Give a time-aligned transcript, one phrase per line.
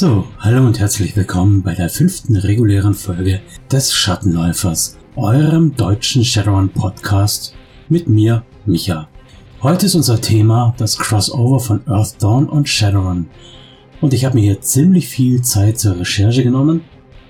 [0.00, 6.70] So, hallo und herzlich willkommen bei der fünften regulären Folge des Schattenläufers, eurem deutschen Shadowrun
[6.70, 7.54] Podcast
[7.90, 9.10] mit mir, Micha.
[9.62, 13.26] Heute ist unser Thema das Crossover von Earth Dawn und Shadowrun.
[14.00, 16.80] Und ich habe mir hier ziemlich viel Zeit zur Recherche genommen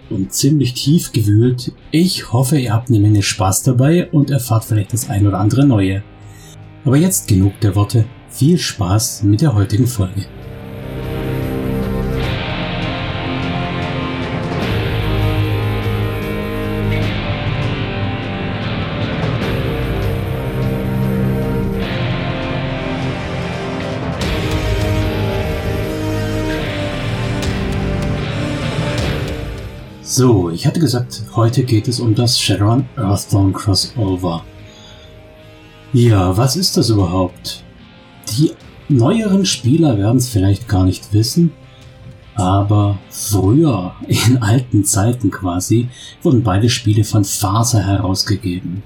[0.09, 1.73] und ziemlich tief gewühlt.
[1.90, 5.66] Ich hoffe, ihr habt eine Menge Spaß dabei und erfahrt vielleicht das ein oder andere
[5.66, 6.04] Neue.
[6.84, 8.04] Aber jetzt genug der Worte.
[8.28, 10.26] Viel Spaß mit der heutigen Folge.
[30.21, 34.45] So, ich hatte gesagt, heute geht es um das Shadowrun Earthdawn Crossover.
[35.95, 37.65] Ja, was ist das überhaupt?
[38.29, 38.52] Die
[38.90, 41.52] neueren Spieler werden es vielleicht gar nicht wissen,
[42.35, 45.88] aber früher, in alten Zeiten quasi,
[46.23, 48.82] wurden beide Spiele von Faser herausgegeben.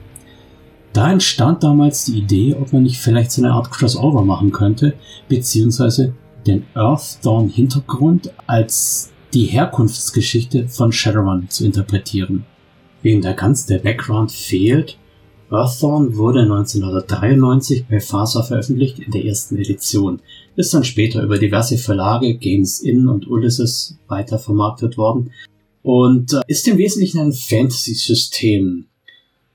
[0.92, 4.94] Da entstand damals die Idee, ob man nicht vielleicht so eine Art Crossover machen könnte,
[5.28, 6.14] beziehungsweise
[6.46, 12.46] den Earthdawn Hintergrund als die Herkunftsgeschichte von Shadowrun zu interpretieren.
[13.02, 14.96] Wem da ganz der Background fehlt,
[15.50, 20.22] Earthdawn wurde 1993 bei Faser veröffentlicht in der ersten Edition,
[20.56, 25.32] ist dann später über diverse Verlage, Games Inn und Ulysses weiter vermarktet worden
[25.82, 28.86] und äh, ist im Wesentlichen ein Fantasy-System.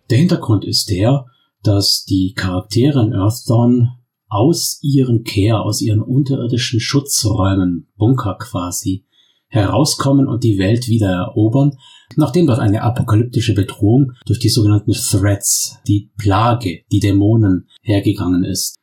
[0.09, 1.25] Der Hintergrund ist der,
[1.63, 3.91] dass die Charaktere in Earthdawn
[4.27, 9.03] aus ihren Kehr, aus ihren unterirdischen Schutzräumen, Bunker quasi,
[9.49, 11.77] herauskommen und die Welt wieder erobern,
[12.15, 18.75] nachdem dort eine apokalyptische Bedrohung durch die sogenannten Threats, die Plage, die Dämonen, hergegangen ist.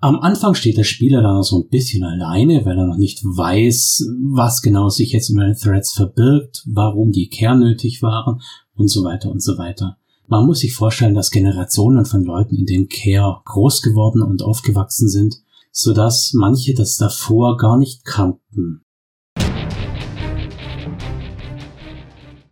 [0.00, 4.06] Am Anfang steht der Spieler dann so ein bisschen alleine, weil er noch nicht weiß,
[4.34, 8.40] was genau sich jetzt unter den Threats verbirgt, warum die kernnötig waren
[8.74, 9.96] und so weiter und so weiter.
[10.28, 15.08] Man muss sich vorstellen, dass Generationen von Leuten in den Care groß geworden und aufgewachsen
[15.08, 15.36] sind,
[15.70, 18.82] so dass manche das davor gar nicht kannten.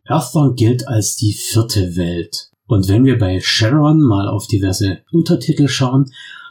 [0.07, 2.51] Earthdawn gilt als die vierte Welt.
[2.67, 6.11] Und wenn wir bei Sharon mal auf diverse Untertitel schauen,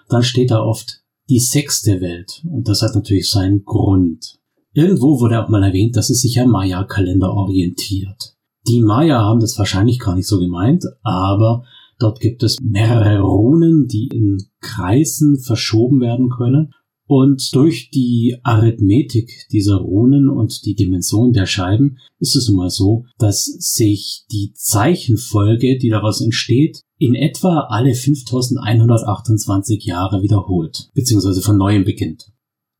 [0.09, 2.43] dann steht da oft die sechste Welt.
[2.45, 4.39] Und das hat natürlich seinen Grund.
[4.73, 8.35] Irgendwo wurde auch mal erwähnt, dass es sich am Maya-Kalender orientiert.
[8.67, 11.65] Die Maya haben das wahrscheinlich gar nicht so gemeint, aber
[11.99, 16.73] dort gibt es mehrere Runen, die in Kreisen verschoben werden können
[17.07, 22.69] und durch die Arithmetik dieser Runen und die Dimension der Scheiben ist es nun mal
[22.69, 31.41] so, dass sich die Zeichenfolge, die daraus entsteht, in etwa alle 5128 Jahre wiederholt, beziehungsweise
[31.41, 32.31] von neuem beginnt.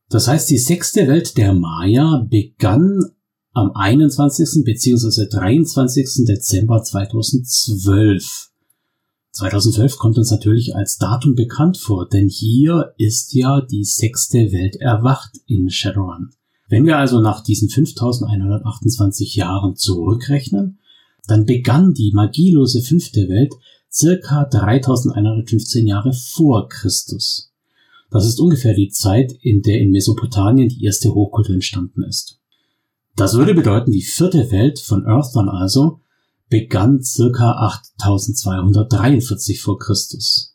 [0.08, 3.00] Das heißt, die sechste Welt der Maya begann
[3.52, 4.64] am 21.
[4.64, 6.24] beziehungsweise 23.
[6.26, 8.53] Dezember 2012
[9.34, 14.76] 2012 kommt uns natürlich als Datum bekannt vor, denn hier ist ja die sechste Welt
[14.76, 16.30] erwacht in Shadowrun.
[16.68, 20.78] Wenn wir also nach diesen 5128 Jahren zurückrechnen,
[21.26, 23.52] dann begann die magielose fünfte Welt
[23.92, 27.52] circa 3115 Jahre vor Christus.
[28.12, 32.38] Das ist ungefähr die Zeit, in der in Mesopotamien die erste Hochkultur entstanden ist.
[33.16, 36.00] Das würde bedeuten, die vierte Welt von Earthdawn also
[36.54, 37.50] begann circa
[37.98, 40.54] 8243 vor Christus.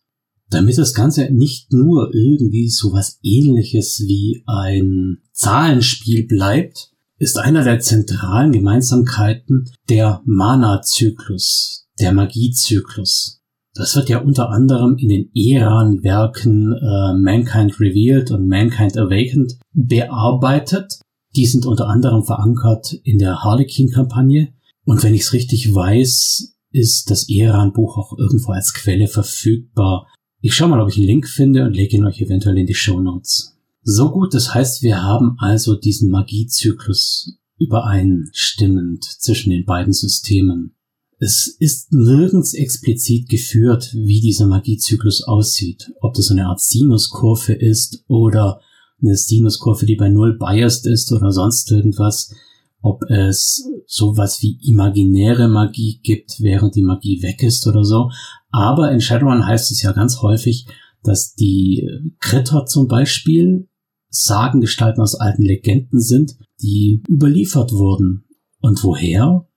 [0.49, 7.81] Damit das Ganze nicht nur irgendwie sowas ähnliches wie ein Zahlenspiel bleibt, ist einer der
[7.81, 13.41] zentralen Gemeinsamkeiten der Mana-Zyklus, der Magiezyklus.
[13.73, 21.01] Das wird ja unter anderem in den Eran-Werken äh, Mankind Revealed und Mankind Awakened bearbeitet.
[21.35, 24.53] Die sind unter anderem verankert in der Harlequin-Kampagne
[24.89, 30.07] und wenn ich es richtig weiß, ist das Eran-Buch auch irgendwo als Quelle verfügbar.
[30.41, 32.73] Ich schaue mal, ob ich einen Link finde und lege ihn euch eventuell in die
[32.73, 33.55] Show Notes.
[33.83, 40.73] So gut, das heißt, wir haben also diesen Magiezyklus übereinstimmend zwischen den beiden Systemen.
[41.19, 45.91] Es ist nirgends explizit geführt, wie dieser Magiezyklus aussieht.
[46.01, 48.59] Ob das so eine Art Sinuskurve ist oder
[48.99, 52.33] eine Sinuskurve, die bei Null biased ist oder sonst irgendwas
[52.81, 58.09] ob es sowas wie imaginäre Magie gibt, während die Magie weg ist oder so.
[58.51, 60.65] Aber in Shadowrun heißt es ja ganz häufig,
[61.03, 61.87] dass die
[62.19, 63.67] Kritter zum Beispiel
[64.09, 68.25] Sagengestalten aus alten Legenden sind, die überliefert wurden.
[68.59, 69.47] Und woher?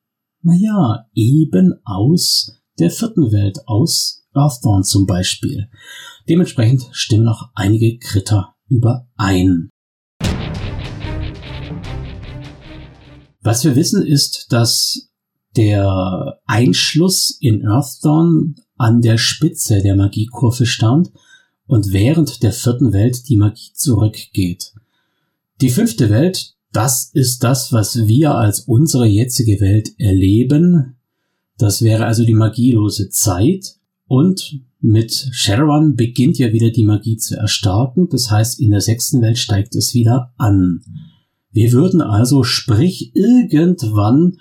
[0.43, 5.69] Naja, eben aus der vierten Welt, aus Earthdawn zum Beispiel.
[6.29, 9.71] Dementsprechend stimmen auch einige Kritter überein.
[13.43, 15.09] Was wir wissen ist, dass
[15.57, 21.11] der Einschluss in Earthdawn an der Spitze der Magiekurve stand
[21.67, 24.73] und während der vierten Welt die Magie zurückgeht.
[25.61, 30.97] Die fünfte Welt, das ist das, was wir als unsere jetzige Welt erleben.
[31.59, 37.37] Das wäre also die magielose Zeit und mit Shadowrun beginnt ja wieder die Magie zu
[37.37, 38.09] erstarken.
[38.09, 40.83] Das heißt, in der sechsten Welt steigt es wieder an.
[41.53, 44.39] Wir würden also, sprich, irgendwann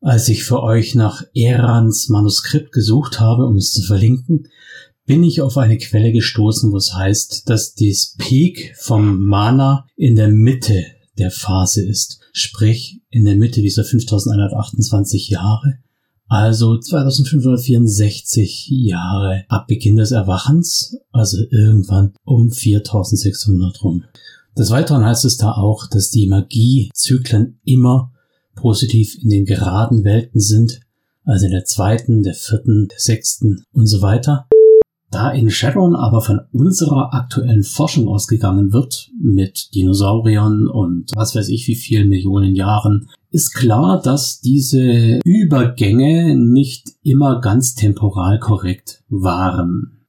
[0.01, 4.47] Als ich für euch nach Erans Manuskript gesucht habe, um es zu verlinken,
[5.05, 10.15] bin ich auf eine Quelle gestoßen, wo es heißt, dass das Peak vom Mana in
[10.15, 10.85] der Mitte
[11.17, 15.79] der Phase ist, sprich in der Mitte dieser 5128 Jahre,
[16.27, 24.05] also 2564 Jahre ab Beginn des Erwachens, also irgendwann um 4600 rum.
[24.57, 28.13] Des Weiteren heißt es da auch, dass die Magiezyklen immer
[28.55, 30.79] positiv in den geraden Welten sind,
[31.23, 34.47] also in der zweiten, der vierten, der sechsten und so weiter.
[35.11, 41.49] Da in Shadowrun aber von unserer aktuellen Forschung ausgegangen wird, mit Dinosauriern und was weiß
[41.49, 49.03] ich wie vielen Millionen Jahren, ist klar, dass diese Übergänge nicht immer ganz temporal korrekt
[49.09, 50.05] waren.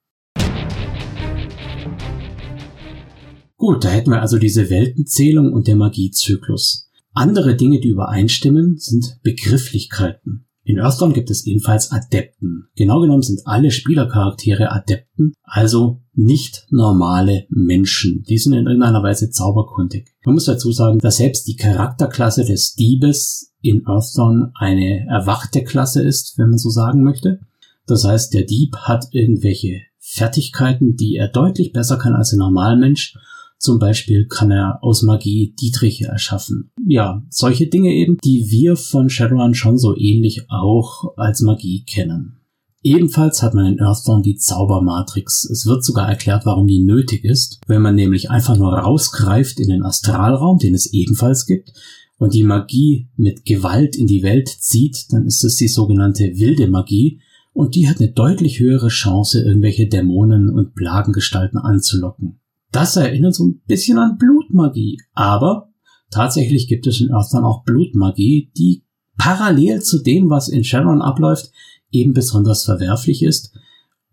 [3.57, 6.91] Gut, da hätten wir also diese Weltenzählung und der Magiezyklus.
[7.13, 10.47] Andere Dinge, die übereinstimmen, sind Begrifflichkeiten.
[10.65, 12.69] In Earthdawn gibt es ebenfalls Adepten.
[12.77, 18.23] Genau genommen sind alle Spielercharaktere Adepten, also nicht normale Menschen.
[18.29, 20.09] Die sind in irgendeiner Weise zauberkundig.
[20.25, 26.03] Man muss dazu sagen, dass selbst die Charakterklasse des Diebes in Earthdawn eine erwachte Klasse
[26.03, 27.41] ist, wenn man so sagen möchte.
[27.87, 33.17] Das heißt, der Dieb hat irgendwelche Fertigkeiten, die er deutlich besser kann als ein Normalmensch
[33.63, 36.73] zum Beispiel kann er aus Magie Dietriche erschaffen.
[36.85, 42.41] Ja, solche Dinge eben, die wir von Shadowrun schon so ähnlich auch als Magie kennen.
[42.83, 45.45] Ebenfalls hat man in Earthdawn die Zaubermatrix.
[45.45, 47.61] Es wird sogar erklärt, warum die nötig ist.
[47.69, 51.73] Wenn man nämlich einfach nur rausgreift in den Astralraum, den es ebenfalls gibt,
[52.19, 56.67] und die Magie mit Gewalt in die Welt zieht, dann ist es die sogenannte wilde
[56.67, 57.21] Magie,
[57.53, 62.41] und die hat eine deutlich höhere Chance, irgendwelche Dämonen und Plagengestalten anzulocken.
[62.73, 65.71] Das erinnert so ein bisschen an Blutmagie, aber
[66.11, 68.85] tatsächlich gibt es in Earthdawn auch Blutmagie, die
[69.19, 71.53] parallel zu dem, was in Shadowrun abläuft,
[71.91, 73.55] eben besonders verwerflich ist.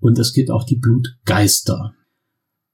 [0.01, 1.93] Und es gibt auch die Blutgeister.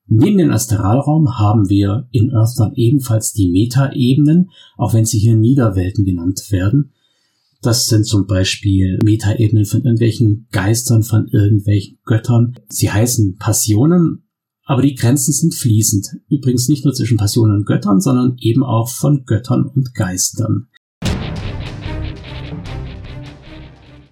[0.08, 6.04] Neben dem Astralraum haben wir in Earthdawn ebenfalls die Metaebenen, auch wenn sie hier Niederwelten
[6.04, 6.94] genannt werden.
[7.62, 12.56] Das sind zum Beispiel Metaebenen von irgendwelchen Geistern, von irgendwelchen Göttern.
[12.70, 14.25] Sie heißen Passionen
[14.66, 16.18] aber die Grenzen sind fließend.
[16.28, 20.68] Übrigens nicht nur zwischen Passionen und Göttern, sondern eben auch von Göttern und Geistern.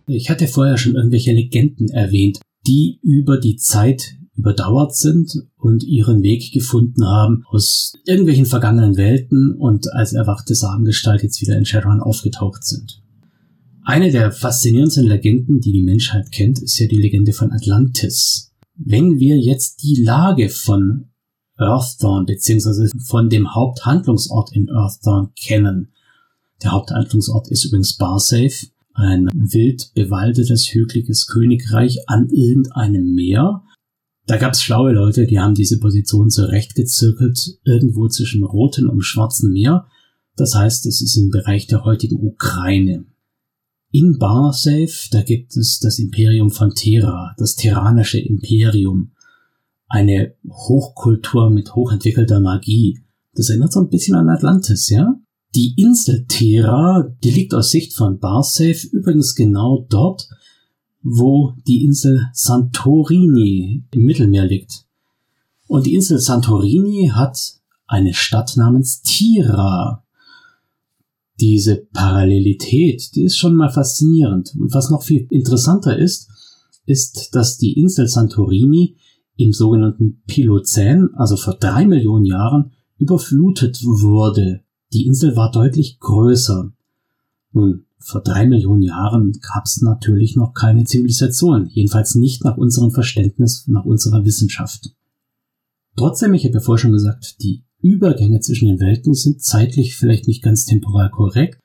[0.05, 6.23] Ich hatte vorher schon irgendwelche Legenden erwähnt, die über die Zeit überdauert sind und ihren
[6.23, 11.99] Weg gefunden haben aus irgendwelchen vergangenen Welten und als erwachte Sagengestalt jetzt wieder in Shadowrun
[11.99, 13.01] aufgetaucht sind.
[13.83, 18.52] Eine der faszinierendsten Legenden, die die Menschheit kennt, ist ja die Legende von Atlantis.
[18.75, 21.09] Wenn wir jetzt die Lage von
[21.57, 25.93] Earthdawn beziehungsweise von dem Haupthandlungsort in Earthdawn kennen,
[26.63, 33.63] der Haupthandlungsort ist übrigens Barsafe, ein wild bewaldetes, hügeliges Königreich an irgendeinem Meer.
[34.25, 39.87] Da gab's schlaue Leute, die haben diese Position zurechtgezirkelt, irgendwo zwischen Roten und Schwarzen Meer.
[40.35, 43.05] Das heißt, es ist im Bereich der heutigen Ukraine.
[43.95, 49.11] In Barsafe, da gibt es das Imperium von Terra, das terranische Imperium.
[49.87, 53.03] Eine Hochkultur mit hochentwickelter Magie.
[53.35, 55.13] Das erinnert so ein bisschen an Atlantis, ja?
[55.53, 60.27] Die Insel Terra, die liegt aus Sicht von Barsafe übrigens genau dort,
[61.03, 64.87] wo die Insel Santorini im Mittelmeer liegt.
[65.67, 70.02] Und die Insel Santorini hat eine Stadt namens Tira
[71.39, 74.53] diese Parallelität, die ist schon mal faszinierend.
[74.59, 76.29] Und was noch viel interessanter ist,
[76.85, 78.97] ist, dass die Insel Santorini
[79.35, 84.61] im sogenannten Pilozän, also vor drei Millionen Jahren, überflutet wurde.
[84.93, 86.71] Die Insel war deutlich größer.
[87.51, 92.91] Nun, vor drei Millionen Jahren gab es natürlich noch keine Zivilisation, jedenfalls nicht nach unserem
[92.91, 94.93] Verständnis, nach unserer Wissenschaft.
[95.95, 100.25] Trotzdem, ich habe ja vorher schon gesagt, die Übergänge zwischen den Welten sind zeitlich vielleicht
[100.25, 101.59] nicht ganz temporal korrekt.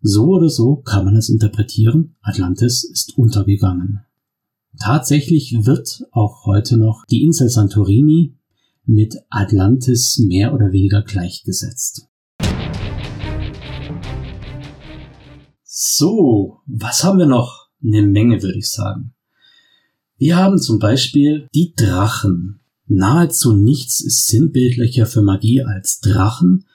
[0.00, 4.00] So oder so kann man es interpretieren, Atlantis ist untergegangen.
[4.78, 8.34] Tatsächlich wird auch heute noch die Insel Santorini
[8.86, 12.06] mit Atlantis mehr oder weniger gleichgesetzt.
[15.64, 17.68] So, was haben wir noch?
[17.82, 19.12] Eine Menge, würde ich sagen.
[20.18, 22.60] Wir haben zum Beispiel die Drachen.
[22.86, 26.66] Nahezu nichts ist sinnbildlicher für Magie als Drachen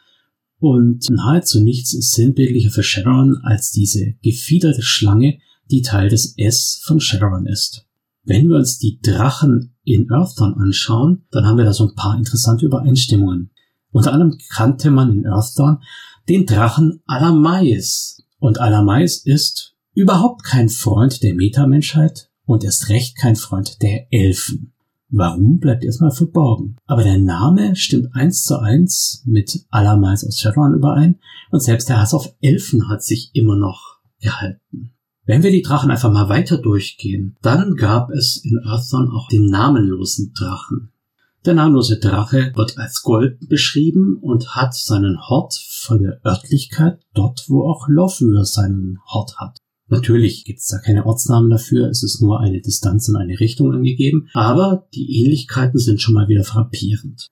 [0.59, 5.39] und nahezu nichts ist sinnbildlicher für Shadowrun als diese gefiederte Schlange,
[5.71, 7.85] die Teil des S von Shadowrun ist.
[8.23, 12.17] Wenn wir uns die Drachen in Earthdawn anschauen, dann haben wir da so ein paar
[12.17, 13.51] interessante Übereinstimmungen.
[13.91, 15.79] Unter anderem kannte man in Earthdawn
[16.27, 18.21] den Drachen Alamais.
[18.39, 24.73] Und Alamais ist überhaupt kein Freund der Metamenschheit und erst recht kein Freund der Elfen.
[25.11, 26.77] Warum bleibt erstmal verborgen.
[26.85, 31.19] Aber der Name stimmt eins zu eins mit Alamais aus Shadowrun überein
[31.51, 34.91] und selbst der Hass auf Elfen hat sich immer noch gehalten.
[35.25, 39.45] Wenn wir die Drachen einfach mal weiter durchgehen, dann gab es in Earthdawn auch den
[39.45, 40.91] namenlosen Drachen.
[41.45, 47.45] Der namenlose Drache wird als Gold beschrieben und hat seinen Hort von der Örtlichkeit dort,
[47.47, 49.57] wo auch Lofür seinen Hort hat.
[49.89, 53.73] Natürlich gibt es da keine Ortsnamen dafür, es ist nur eine Distanz in eine Richtung
[53.73, 57.27] angegeben, aber die Ähnlichkeiten sind schon mal wieder frappierend.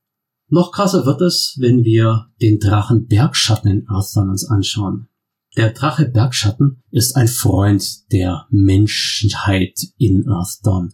[0.49, 5.07] Noch krasser wird es, wenn wir den Drachen Bergschatten in Earthdawn uns anschauen.
[5.55, 10.93] Der Drache Bergschatten ist ein Freund der Menschheit in Earthdawn.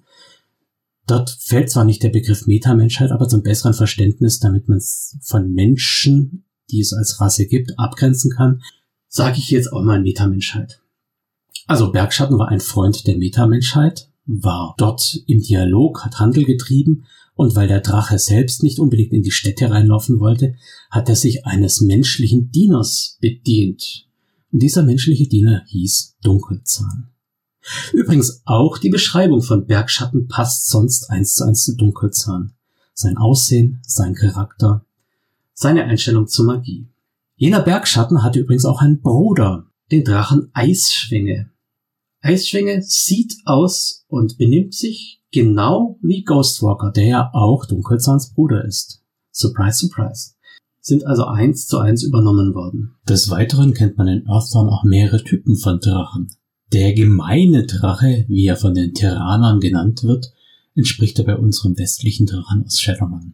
[1.05, 5.51] Dort fällt zwar nicht der Begriff Metamenschheit, aber zum besseren Verständnis, damit man es von
[5.51, 8.61] Menschen, die es als Rasse gibt, abgrenzen kann,
[9.07, 10.82] sage ich jetzt auch mal Metamenschheit.
[11.67, 17.05] Also Bergschatten war ein Freund der Metamenschheit, war dort im Dialog, hat Handel getrieben
[17.35, 20.55] und weil der Drache selbst nicht unbedingt in die Städte reinlaufen wollte,
[20.91, 24.07] hat er sich eines menschlichen Dieners bedient.
[24.51, 27.09] Und dieser menschliche Diener hieß Dunkelzahn.
[27.93, 32.53] Übrigens auch die Beschreibung von Bergschatten passt sonst eins zu eins zu Dunkelzahn.
[32.93, 34.85] Sein Aussehen, sein Charakter,
[35.53, 36.87] seine Einstellung zur Magie.
[37.35, 41.49] Jener Bergschatten hatte übrigens auch einen Bruder, den Drachen Eisschwinge.
[42.23, 49.03] Eisschwinge sieht aus und benimmt sich genau wie Ghostwalker, der ja auch Dunkelzahns Bruder ist.
[49.33, 50.31] Surprise, surprise.
[50.79, 52.95] Sind also eins zu eins übernommen worden.
[53.09, 56.29] Des Weiteren kennt man in Earthdawn auch mehrere Typen von Drachen.
[56.71, 60.31] Der gemeine Drache, wie er von den Terranern genannt wird,
[60.75, 63.33] entspricht dabei unserem westlichen Drachen aus Shadowrun.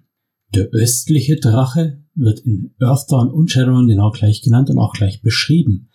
[0.56, 5.90] Der östliche Drache wird in Earthdawn und Shadowrun genau gleich genannt und auch gleich beschrieben.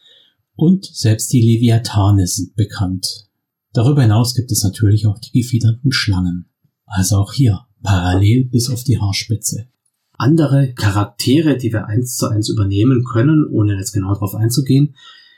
[0.57, 3.29] Und selbst die Leviathane sind bekannt.
[3.73, 6.47] Darüber hinaus gibt es natürlich auch die gefiederten Schlangen.
[6.87, 9.67] Also auch hier parallel bis auf die Haarspitze.
[10.17, 14.95] Andere Charaktere, die wir eins zu eins übernehmen können, ohne jetzt genau darauf einzugehen,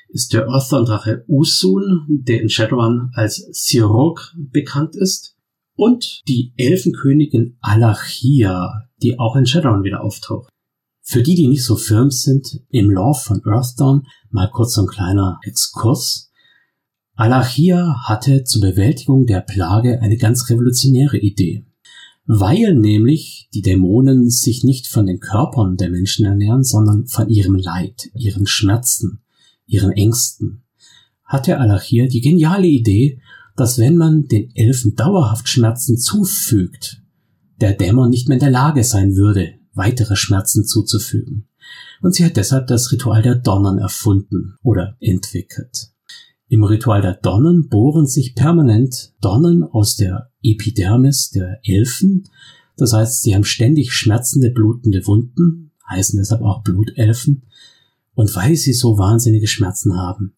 [0.09, 5.37] ist der Earthdawn-Drache Usun, der in Shadowrun als Sirok bekannt ist,
[5.75, 10.49] und die Elfenkönigin Alachia, die auch in Shadowrun wieder auftaucht.
[11.03, 14.89] Für die, die nicht so firm sind, im Lore von Earthdawn mal kurz so ein
[14.89, 16.31] kleiner Exkurs.
[17.15, 21.65] Alachia hatte zur Bewältigung der Plage eine ganz revolutionäre Idee.
[22.27, 27.55] Weil nämlich die Dämonen sich nicht von den Körpern der Menschen ernähren, sondern von ihrem
[27.55, 29.21] Leid, ihren Schmerzen,
[29.67, 30.63] ihren Ängsten,
[31.25, 33.21] hatte Alachia die geniale Idee,
[33.57, 37.03] dass wenn man den Elfen dauerhaft Schmerzen zufügt,
[37.61, 41.49] der Dämon nicht mehr in der Lage sein würde, weitere Schmerzen zuzufügen.
[42.03, 45.91] Und sie hat deshalb das Ritual der Donnen erfunden oder entwickelt.
[46.49, 52.29] Im Ritual der Donnen bohren sich permanent Donnen aus der Epidermis der Elfen.
[52.77, 57.43] Das heißt, sie haben ständig schmerzende, blutende Wunden, heißen deshalb auch Blutelfen.
[58.15, 60.35] Und weil sie so wahnsinnige Schmerzen haben,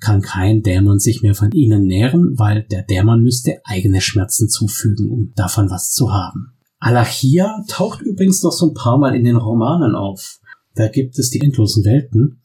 [0.00, 5.10] kann kein Dämon sich mehr von ihnen nähren, weil der Dämon müsste eigene Schmerzen zufügen,
[5.10, 6.54] um davon was zu haben.
[6.80, 10.40] Alachia taucht übrigens noch so ein paar Mal in den Romanen auf.
[10.74, 12.40] Da gibt es die endlosen Welten,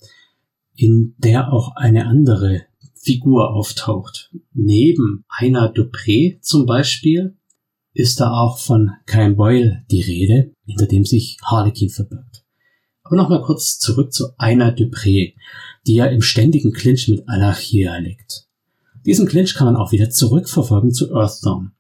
[0.76, 2.64] in der auch eine andere
[2.96, 4.32] Figur auftaucht.
[4.54, 7.36] Neben einer Dupré zum Beispiel
[7.94, 12.44] ist da auch von Cain Boyle die Rede, hinter dem sich Harlequin verbirgt.
[13.04, 15.36] Aber nochmal kurz zurück zu einer Dupré,
[15.88, 18.48] die ja im ständigen Clinch mit Alachia liegt.
[19.06, 21.72] Diesen Clinch kann man auch wieder zurückverfolgen zu Earthdawn.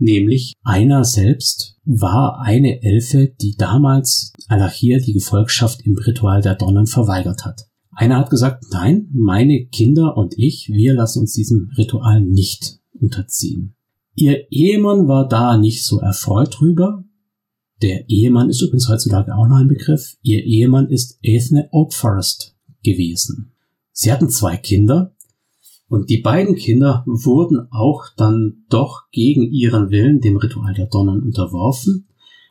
[0.00, 6.86] Nämlich einer selbst war eine Elfe, die damals Alachir die Gefolgschaft im Ritual der Donnen
[6.86, 7.68] verweigert hat.
[7.90, 13.74] Einer hat gesagt, nein, meine Kinder und ich, wir lassen uns diesem Ritual nicht unterziehen.
[14.14, 17.04] Ihr Ehemann war da nicht so erfreut drüber.
[17.82, 20.16] Der Ehemann ist übrigens heutzutage auch noch ein Begriff.
[20.22, 23.52] Ihr Ehemann ist Ethne Oakforest gewesen.
[23.92, 25.14] Sie hatten zwei Kinder
[25.90, 31.20] und die beiden Kinder wurden auch dann doch gegen ihren Willen dem Ritual der Donnern
[31.20, 32.06] unterworfen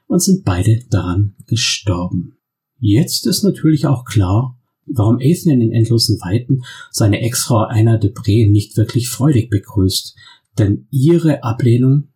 [0.07, 2.37] und sind beide daran gestorben.
[2.79, 8.11] Jetzt ist natürlich auch klar, warum Ethan in den endlosen Weiten seine Ex-Frau Einer de
[8.11, 10.15] Bre nicht wirklich freudig begrüßt,
[10.57, 12.09] denn ihre Ablehnung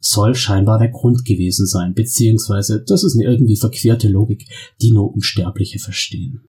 [0.00, 4.46] soll scheinbar der Grund gewesen sein, beziehungsweise das ist eine irgendwie verquerte Logik,
[4.80, 6.46] die nur Unsterbliche verstehen.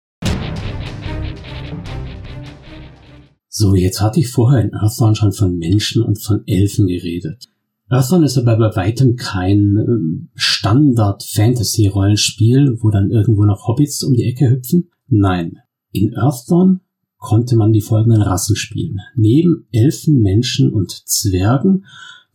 [3.59, 7.49] So, jetzt hatte ich vorher in Earthbound schon von Menschen und von Elfen geredet.
[7.89, 14.25] Earthbound ist aber bei weitem kein ähm, Standard-Fantasy-Rollenspiel, wo dann irgendwo noch Hobbits um die
[14.25, 14.91] Ecke hüpfen.
[15.07, 15.57] Nein,
[15.91, 16.81] in Earthbound
[17.17, 18.99] konnte man die folgenden Rassen spielen.
[19.15, 21.85] Neben Elfen, Menschen und Zwergen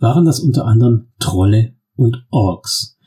[0.00, 2.99] waren das unter anderem Trolle und Orks,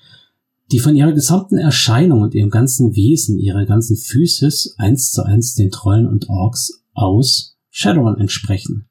[0.72, 5.55] die von ihrer gesamten Erscheinung und ihrem ganzen Wesen, ihrer ganzen Physis eins zu eins
[5.55, 8.88] den Trollen und Orks aus Shadowrun entsprechen.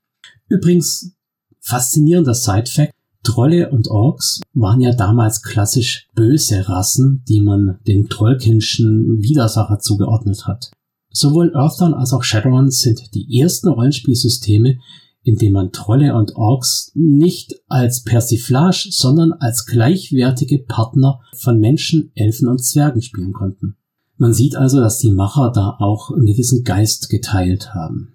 [0.46, 1.16] Übrigens,
[1.58, 9.22] faszinierender Side-Fact, Trolle und Orks waren ja damals klassisch böse Rassen, die man den Trollkinschen
[9.22, 10.70] Widersacher zugeordnet hat.
[11.10, 14.76] Sowohl Earthdawn als auch Shadowrun sind die ersten Rollenspielsysteme,
[15.22, 22.12] in dem man Trolle und Orks nicht als Persiflage, sondern als gleichwertige Partner von Menschen,
[22.16, 23.76] Elfen und Zwergen spielen konnten.
[24.18, 28.13] Man sieht also, dass die Macher da auch einen gewissen Geist geteilt haben.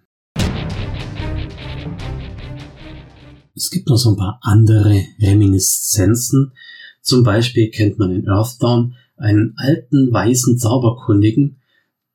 [3.59, 6.53] Es gibt noch so ein paar andere Reminiszenzen.
[7.01, 11.59] Zum Beispiel kennt man in Earthdawn einen alten weißen Zauberkundigen,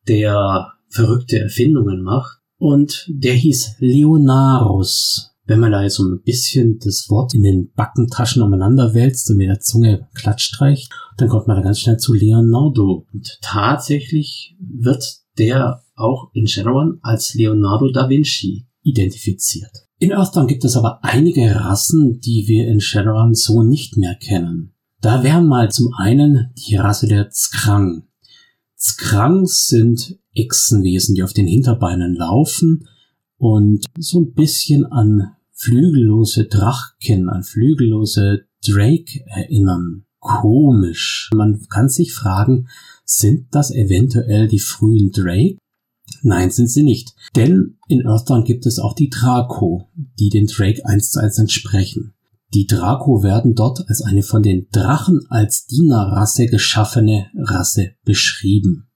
[0.08, 5.34] der verrückte Erfindungen macht und der hieß Leonarus.
[5.44, 9.36] Wenn man da jetzt so ein bisschen das Wort in den Backentaschen umeinander wälzt und
[9.36, 13.06] mit der Zunge klatscht streicht, dann kommt man da ganz schnell zu Leonardo.
[13.12, 19.83] Und tatsächlich wird der auch in Shadowrun als Leonardo da Vinci identifiziert.
[20.04, 24.74] In Earthdawn gibt es aber einige Rassen, die wir in Shadowrun so nicht mehr kennen.
[25.00, 28.02] Da wären mal zum einen die Rasse der Skrang.
[28.78, 32.86] Skrang sind Echsenwesen, die auf den Hinterbeinen laufen
[33.38, 40.04] und so ein bisschen an flügellose Drachen, an flügellose Drake erinnern.
[40.18, 41.30] Komisch.
[41.34, 42.68] Man kann sich fragen,
[43.06, 45.56] sind das eventuell die frühen Drake?
[46.22, 47.14] Nein, sind sie nicht.
[47.36, 52.14] Denn in Earthdawn gibt es auch die Draco, die den Drake eins zu eins entsprechen.
[52.54, 58.86] Die Draco werden dort als eine von den Drachen als Dienerrasse geschaffene Rasse beschrieben.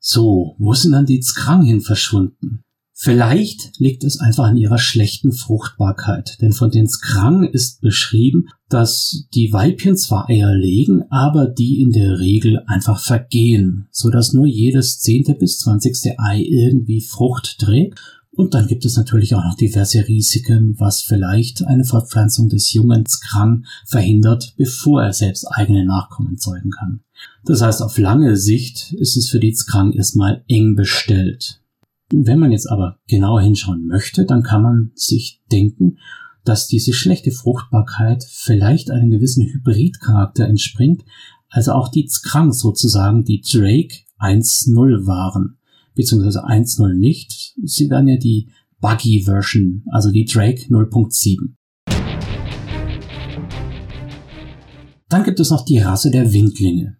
[0.00, 2.64] So, wo sind dann die Skrang hin verschwunden?
[2.98, 9.26] Vielleicht liegt es einfach an ihrer schlechten Fruchtbarkeit, denn von den Skrang ist beschrieben, dass
[9.34, 14.46] die Weibchen zwar Eier legen, aber die in der Regel einfach vergehen, so dass nur
[14.46, 19.56] jedes zehnte bis zwanzigste Ei irgendwie Frucht trägt und dann gibt es natürlich auch noch
[19.56, 26.38] diverse Risiken, was vielleicht eine Fortpflanzung des jungen Skrang verhindert, bevor er selbst eigene Nachkommen
[26.38, 27.00] zeugen kann.
[27.44, 31.60] Das heißt, auf lange Sicht ist es für die Skrang erstmal eng bestellt.
[32.12, 35.98] Wenn man jetzt aber genauer hinschauen möchte, dann kann man sich denken,
[36.44, 41.04] dass diese schlechte Fruchtbarkeit vielleicht einem gewissen Hybridcharakter entspringt,
[41.48, 45.58] also auch die Skrang sozusagen die Drake 1.0 waren
[45.96, 47.54] beziehungsweise 1.0 nicht.
[47.64, 51.54] Sie werden ja die Buggy-Version, also die Drake 0.7.
[55.08, 56.98] Dann gibt es noch die Rasse der Windlinge.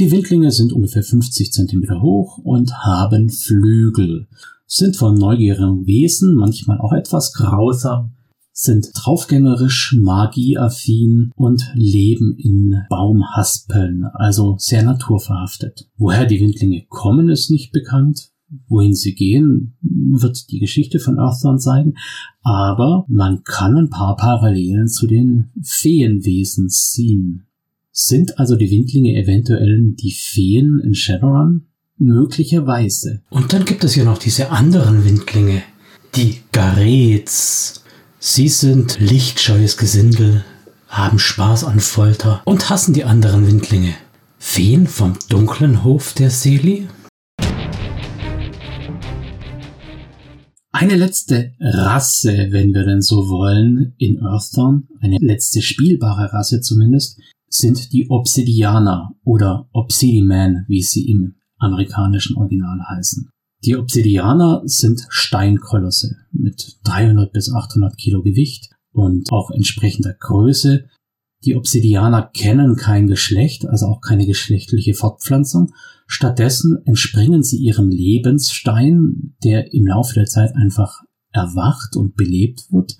[0.00, 4.28] Die Windlinge sind ungefähr 50 cm hoch und haben Flügel,
[4.66, 8.12] sind von neugierigen Wesen, manchmal auch etwas grausam,
[8.50, 15.90] sind draufgängerisch, magieaffin und leben in Baumhaspeln, also sehr naturverhaftet.
[15.98, 18.30] Woher die Windlinge kommen, ist nicht bekannt.
[18.68, 21.98] Wohin sie gehen, wird die Geschichte von Earthdawn zeigen,
[22.40, 27.44] aber man kann ein paar Parallelen zu den Feenwesen ziehen.
[28.02, 31.66] Sind also die Windlinge eventuell die Feen in Shadowrun?
[31.98, 33.20] Möglicherweise.
[33.28, 35.62] Und dann gibt es ja noch diese anderen Windlinge,
[36.16, 37.84] die Garets.
[38.18, 40.46] Sie sind lichtscheues Gesindel,
[40.88, 43.92] haben Spaß an Folter und hassen die anderen Windlinge.
[44.38, 46.88] Feen vom dunklen Hof der Seli?
[50.72, 57.18] Eine letzte Rasse, wenn wir denn so wollen, in Earthdawn, eine letzte spielbare Rasse zumindest,
[57.50, 63.28] sind die Obsidianer oder Obsidiman, wie sie im amerikanischen Original heißen.
[63.64, 70.86] Die Obsidianer sind Steinkolosse mit 300 bis 800 Kilo Gewicht und auch entsprechender Größe.
[71.44, 75.72] Die Obsidianer kennen kein Geschlecht, also auch keine geschlechtliche Fortpflanzung.
[76.06, 82.96] Stattdessen entspringen sie ihrem Lebensstein, der im Laufe der Zeit einfach erwacht und belebt wird,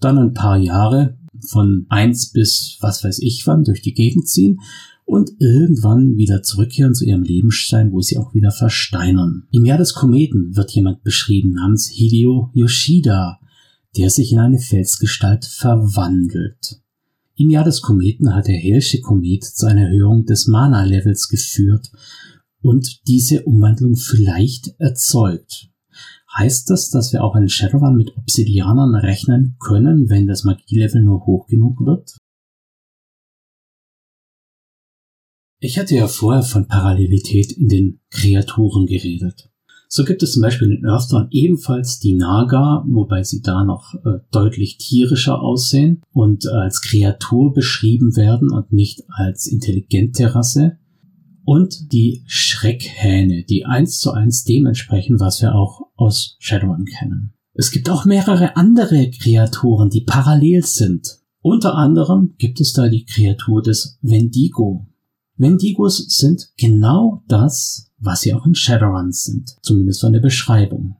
[0.00, 1.18] dann ein paar Jahre
[1.48, 4.60] von eins bis was weiß ich wann durch die Gegend ziehen
[5.04, 9.44] und irgendwann wieder zurückkehren zu ihrem Lebensstein, wo sie auch wieder versteinern.
[9.52, 13.38] Im Jahr des Kometen wird jemand beschrieben namens Hideo Yoshida,
[13.96, 16.80] der sich in eine Felsgestalt verwandelt.
[17.36, 21.92] Im Jahr des Kometen hat der Hellsche Komet zu einer Erhöhung des Mana-Levels geführt
[22.60, 25.68] und diese Umwandlung vielleicht erzeugt.
[26.36, 31.24] Heißt das, dass wir auch einen Shadowrun mit Obsidianern rechnen können, wenn das Magielevel nur
[31.24, 32.18] hoch genug wird?
[35.60, 39.50] Ich hatte ja vorher von Parallelität in den Kreaturen geredet.
[39.88, 44.18] So gibt es zum Beispiel in Earthdawn ebenfalls die Naga, wobei sie da noch äh,
[44.30, 50.78] deutlich tierischer aussehen und äh, als Kreatur beschrieben werden und nicht als intelligente Rasse
[51.46, 57.34] und die Schreckhähne, die eins zu eins dementsprechend, was wir auch aus Shadowrun kennen.
[57.54, 61.20] Es gibt auch mehrere andere Kreaturen, die parallel sind.
[61.40, 64.88] Unter anderem gibt es da die Kreatur des Wendigo.
[65.36, 70.96] Wendigos sind genau das, was sie auch in Shadowrun sind, zumindest von der Beschreibung.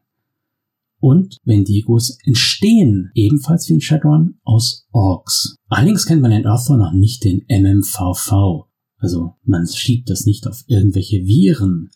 [1.00, 5.56] Und Wendigos entstehen ebenfalls wie in Shadowrun aus Orks.
[5.68, 8.66] Allerdings kennt man in Earthdawn noch nicht den MMVV,
[8.98, 11.90] also man schiebt das nicht auf irgendwelche Viren.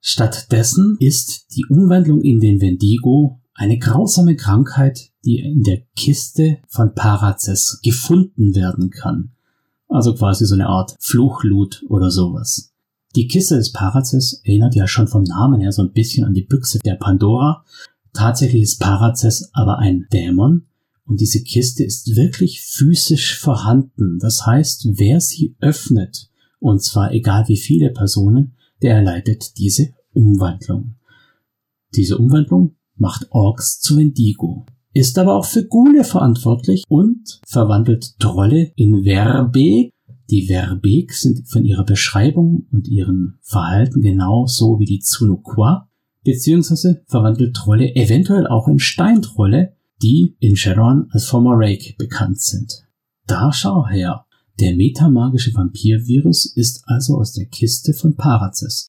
[0.00, 6.94] Stattdessen ist die Umwandlung in den Wendigo eine grausame Krankheit, die in der Kiste von
[6.94, 9.32] Paraces gefunden werden kann.
[9.88, 12.72] Also quasi so eine Art Fluchlut oder sowas.
[13.14, 16.44] Die Kiste des Paraces erinnert ja schon vom Namen her so ein bisschen an die
[16.44, 17.64] Büchse der Pandora.
[18.14, 20.66] Tatsächlich ist Paraces aber ein Dämon,
[21.06, 24.18] und diese Kiste ist wirklich physisch vorhanden.
[24.18, 30.94] Das heißt, wer sie öffnet, und zwar egal wie viele Personen, der erleidet diese Umwandlung.
[31.94, 38.72] Diese Umwandlung macht Orks zu Wendigo, ist aber auch für Gule verantwortlich und verwandelt Trolle
[38.76, 39.92] in Verbeek.
[40.30, 45.88] Die Verbeek sind von ihrer Beschreibung und ihrem Verhalten genauso wie die Tsunukwa,
[46.24, 52.86] beziehungsweise verwandelt Trolle eventuell auch in Steintrolle, die in Shadowrun als Formorake bekannt sind.
[53.26, 54.26] Da schau her.
[54.60, 58.88] Der metamagische Vampirvirus ist also aus der Kiste von Paraces.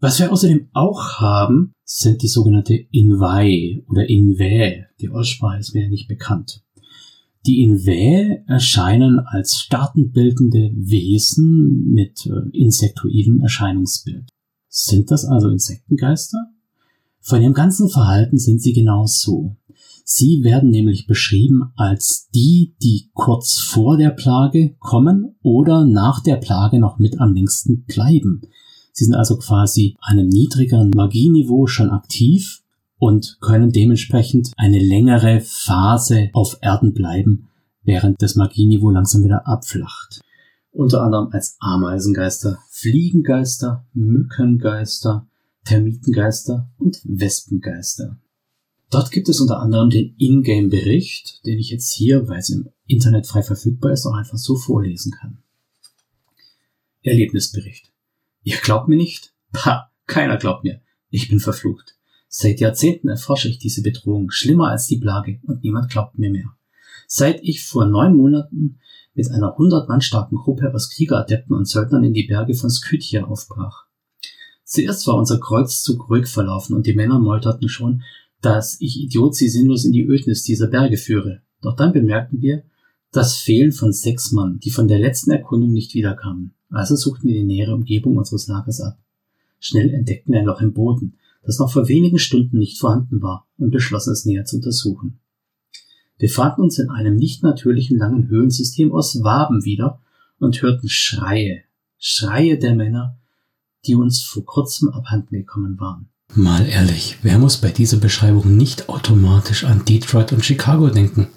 [0.00, 4.86] Was wir außerdem auch haben, sind die sogenannte Invae oder Invae.
[5.00, 6.62] Die Aussprache ist mir nicht bekannt.
[7.46, 14.28] Die Invae erscheinen als staatenbildende Wesen mit äh, insektoidem Erscheinungsbild.
[14.68, 16.53] Sind das also Insektengeister?
[17.26, 19.56] Von ihrem ganzen Verhalten sind sie genau so.
[20.04, 26.36] Sie werden nämlich beschrieben als die, die kurz vor der Plage kommen oder nach der
[26.36, 28.42] Plage noch mit am längsten bleiben.
[28.92, 32.62] Sie sind also quasi einem niedrigeren Magieniveau schon aktiv
[32.98, 37.48] und können dementsprechend eine längere Phase auf Erden bleiben,
[37.82, 40.20] während das Magieniveau langsam wieder abflacht.
[40.72, 45.26] Unter anderem als Ameisengeister, Fliegengeister, Mückengeister,
[45.64, 48.18] Termitengeister und Wespengeister.
[48.90, 53.26] Dort gibt es unter anderem den Ingame-Bericht, den ich jetzt hier, weil es im Internet
[53.26, 55.38] frei verfügbar ist, auch einfach so vorlesen kann.
[57.02, 57.90] Erlebnisbericht.
[58.42, 59.34] Ihr glaubt mir nicht?
[59.56, 60.80] Ha, keiner glaubt mir.
[61.10, 61.96] Ich bin verflucht.
[62.28, 66.56] Seit Jahrzehnten erforsche ich diese Bedrohung, schlimmer als die Plage, und niemand glaubt mir mehr.
[67.06, 68.80] Seit ich vor neun Monaten
[69.14, 73.24] mit einer hundert Mann starken Gruppe aus Kriegeradepten und Söldnern in die Berge von Skythia
[73.24, 73.83] aufbrach.
[74.64, 78.02] Zuerst war unser Kreuzzug ruhig verlaufen und die Männer meuterten schon,
[78.40, 81.40] dass ich Idiot sie sinnlos in die Ödnis dieser Berge führe.
[81.62, 82.62] Doch dann bemerkten wir
[83.12, 86.52] das Fehlen von sechs Mann, die von der letzten Erkundung nicht wiederkamen.
[86.70, 88.98] Also suchten wir die nähere Umgebung unseres Lagers ab.
[89.60, 93.46] Schnell entdeckten wir ein Loch im Boden, das noch vor wenigen Stunden nicht vorhanden war,
[93.58, 95.18] und beschlossen es näher zu untersuchen.
[96.18, 100.00] Wir fanden uns in einem nicht natürlichen langen Höhlensystem aus Waben wieder
[100.38, 101.62] und hörten Schreie,
[101.98, 103.16] Schreie der Männer,
[103.86, 106.08] die uns vor kurzem abhanden gekommen waren.
[106.34, 111.28] Mal ehrlich, wer muss bei dieser Beschreibung nicht automatisch an Detroit und Chicago denken?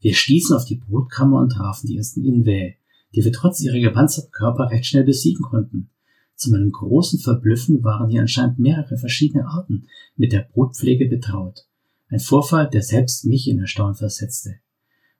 [0.00, 2.76] Wir stießen auf die Brutkammer und trafen die ersten Inväh,
[3.14, 5.90] die wir trotz ihrer gepanzerten Körper recht schnell besiegen konnten.
[6.34, 11.66] Zu meinem großen Verblüffen waren hier anscheinend mehrere verschiedene Arten mit der Brutpflege betraut.
[12.08, 14.56] Ein Vorfall, der selbst mich in Erstaunen versetzte.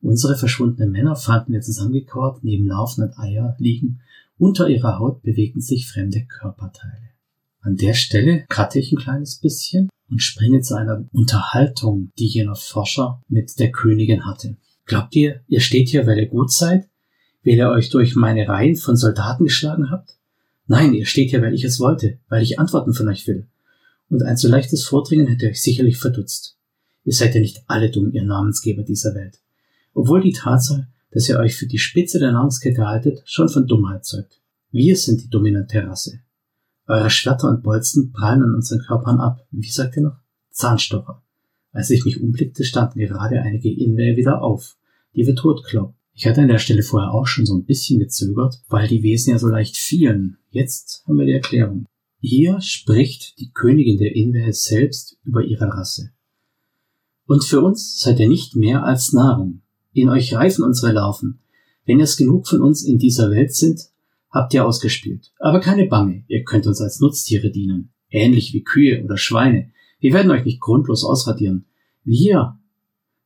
[0.00, 4.00] Unsere verschwundenen Männer fanden wir zusammengekauert neben laufenden Eier liegen
[4.38, 7.10] unter ihrer Haut bewegten sich fremde Körperteile.
[7.60, 12.54] An der Stelle cutte ich ein kleines bisschen und springe zu einer Unterhaltung, die jener
[12.54, 14.56] Forscher mit der Königin hatte.
[14.86, 16.88] Glaubt ihr, ihr steht hier, weil ihr gut seid?
[17.44, 20.16] Weil ihr euch durch meine Reihen von Soldaten geschlagen habt?
[20.66, 23.46] Nein, ihr steht hier, weil ich es wollte, weil ich Antworten von euch will.
[24.08, 26.56] Und ein so leichtes Vordringen hätte euch sicherlich verdutzt.
[27.04, 29.40] Ihr seid ja nicht alle dumm, ihr Namensgeber dieser Welt.
[29.94, 34.04] Obwohl die Tatsache, dass ihr euch für die Spitze der Nahrungskette haltet, schon von Dummheit
[34.04, 34.40] zeugt.
[34.70, 36.20] Wir sind die dominante Rasse.
[36.86, 39.46] Eure Schwerter und Bolzen prallen an unseren Körpern ab.
[39.50, 40.16] Wie sagt ihr noch?
[40.50, 41.22] Zahnstocher.
[41.72, 44.76] Als ich mich umblickte, standen gerade einige Inwehr wieder auf,
[45.14, 45.62] die wir tot.
[46.14, 49.32] Ich hatte an der Stelle vorher auch schon so ein bisschen gezögert, weil die Wesen
[49.32, 50.38] ja so leicht fielen.
[50.50, 51.86] Jetzt haben wir die Erklärung.
[52.20, 56.10] Hier spricht die Königin der Inwehr selbst über ihre Rasse.
[57.26, 59.60] Und für uns seid ihr nicht mehr als Nahrung.
[60.00, 61.40] In euch reifen unsere Larven.
[61.84, 63.80] Wenn es genug von uns in dieser Welt sind,
[64.30, 65.32] habt ihr ausgespielt.
[65.40, 67.90] Aber keine Bange, ihr könnt uns als Nutztiere dienen.
[68.08, 69.72] Ähnlich wie Kühe oder Schweine.
[69.98, 71.64] Wir werden euch nicht grundlos ausradieren.
[72.04, 72.60] Wir,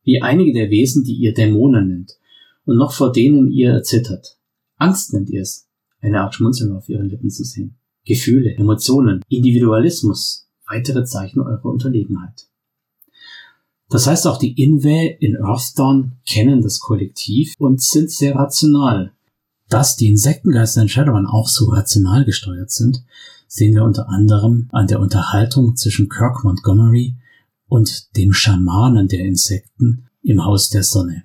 [0.03, 2.17] wie einige der Wesen, die ihr Dämonen nennt
[2.65, 4.39] und noch vor denen ihr erzittert.
[4.79, 5.69] Angst nennt ihr es,
[6.01, 7.77] eine Art Schmunzeln auf ihren Lippen zu sehen.
[8.07, 12.49] Gefühle, Emotionen, Individualismus, weitere Zeichen eurer Unterlegenheit.
[13.93, 19.13] Das heißt, auch die Inwe in Earthdawn kennen das Kollektiv und sind sehr rational.
[19.69, 23.05] Dass die Insektengeister in Shadowrun auch so rational gesteuert sind,
[23.49, 27.17] sehen wir unter anderem an der Unterhaltung zwischen Kirk Montgomery
[27.69, 31.25] und dem Schamanen der Insekten im Haus der Sonne.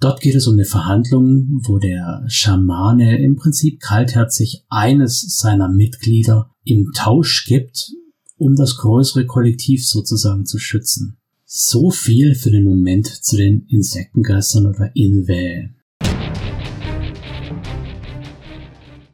[0.00, 6.50] Dort geht es um eine Verhandlung, wo der Schamane im Prinzip kaltherzig eines seiner Mitglieder
[6.64, 7.92] im Tausch gibt,
[8.38, 11.18] um das größere Kollektiv sozusagen zu schützen.
[11.48, 15.68] So viel für den Moment zu den Insektengeistern oder Inväh.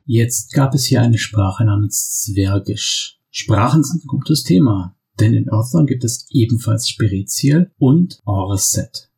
[0.07, 3.18] Jetzt gab es hier eine Sprache namens Zwergisch.
[3.31, 9.11] Sprachen sind ein gutes Thema, denn in Earthdawn gibt es ebenfalls Spereziel und Orset.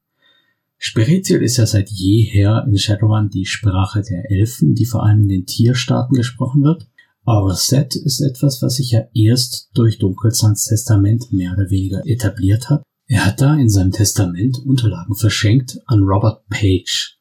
[0.77, 5.29] Spereziel ist ja seit jeher in Shadowrun die Sprache der Elfen, die vor allem in
[5.29, 6.89] den Tierstaaten gesprochen wird.
[7.25, 12.83] Orset ist etwas, was sich ja erst durch Dunkelzahns Testament mehr oder weniger etabliert hat.
[13.07, 17.19] Er hat da in seinem Testament Unterlagen verschenkt an Robert Page,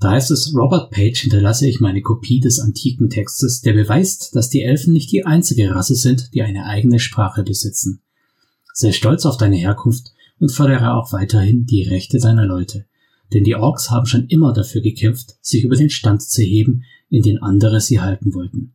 [0.00, 4.48] da heißt es, Robert Page hinterlasse ich meine Kopie des antiken Textes, der beweist, dass
[4.48, 8.00] die Elfen nicht die einzige Rasse sind, die eine eigene Sprache besitzen.
[8.72, 12.86] Sei stolz auf deine Herkunft und fördere auch weiterhin die Rechte deiner Leute.
[13.34, 17.22] Denn die Orks haben schon immer dafür gekämpft, sich über den Stand zu heben, in
[17.22, 18.72] den andere sie halten wollten.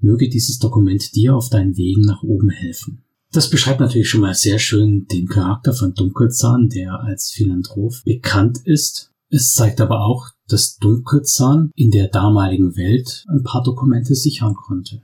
[0.00, 3.02] Möge dieses Dokument dir auf deinen Wegen nach oben helfen.
[3.32, 8.58] Das beschreibt natürlich schon mal sehr schön den Charakter von Dunkelzahn, der als Philanthrop bekannt
[8.64, 9.12] ist.
[9.28, 15.02] Es zeigt aber auch, dass Dunkelzahn in der damaligen Welt ein paar Dokumente sichern konnte.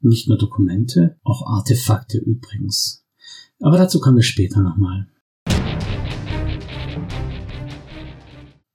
[0.00, 3.04] Nicht nur Dokumente, auch Artefakte übrigens.
[3.60, 5.06] Aber dazu kommen wir später nochmal.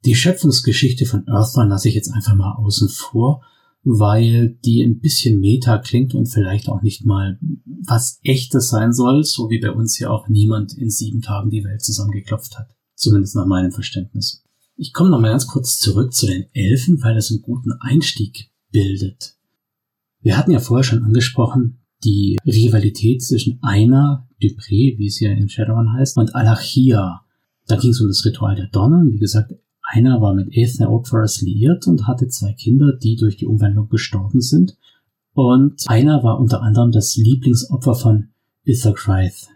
[0.05, 3.43] Die Schöpfungsgeschichte von Earthdawn lasse ich jetzt einfach mal außen vor,
[3.83, 9.23] weil die ein bisschen meta klingt und vielleicht auch nicht mal was echtes sein soll,
[9.23, 12.75] so wie bei uns ja auch niemand in sieben Tagen die Welt zusammengeklopft hat.
[12.95, 14.43] Zumindest nach meinem Verständnis.
[14.75, 18.51] Ich komme noch mal ganz kurz zurück zu den Elfen, weil das einen guten Einstieg
[18.71, 19.35] bildet.
[20.21, 25.49] Wir hatten ja vorher schon angesprochen, die Rivalität zwischen Aina, Dupré, wie es ja in
[25.49, 27.21] Shadowrun heißt, und Alachia.
[27.67, 29.11] Da ging es um das Ritual der Donnen.
[29.11, 29.53] Wie gesagt,
[29.91, 34.41] Aina war mit Aethna Oakforest liiert und hatte zwei Kinder, die durch die Umwandlung gestorben
[34.41, 34.77] sind.
[35.33, 38.29] Und Aina war unter anderem das Lieblingsopfer von
[38.63, 39.49] Ithercrith,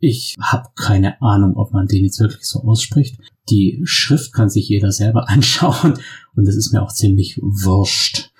[0.00, 3.18] ich habe keine Ahnung, ob man den jetzt wirklich so ausspricht.
[3.50, 5.94] Die Schrift kann sich jeder selber anschauen
[6.34, 8.30] und das ist mir auch ziemlich wurscht.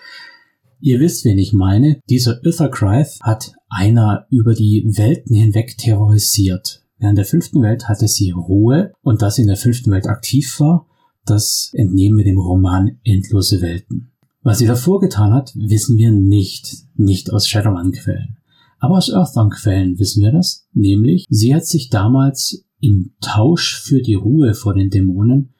[0.80, 2.00] Ihr wisst, wen ich meine.
[2.08, 6.84] Dieser Uthercrith hat einer über die Welten hinweg terrorisiert.
[6.98, 10.60] Während der fünften Welt hatte sie Ruhe und dass sie in der fünften Welt aktiv
[10.60, 10.86] war,
[11.30, 14.10] das entnehmen wir dem Roman Endlose Welten.
[14.42, 18.38] Was sie davor getan hat, wissen wir nicht, nicht aus Shadowrun-Quellen.
[18.78, 24.14] Aber aus Earthbound-Quellen wissen wir das, nämlich sie hat sich damals im Tausch für die
[24.14, 25.50] Ruhe vor den Dämonen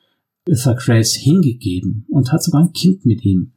[0.48, 3.52] Ithacrace hingegeben und hat sogar ein Kind mit ihm.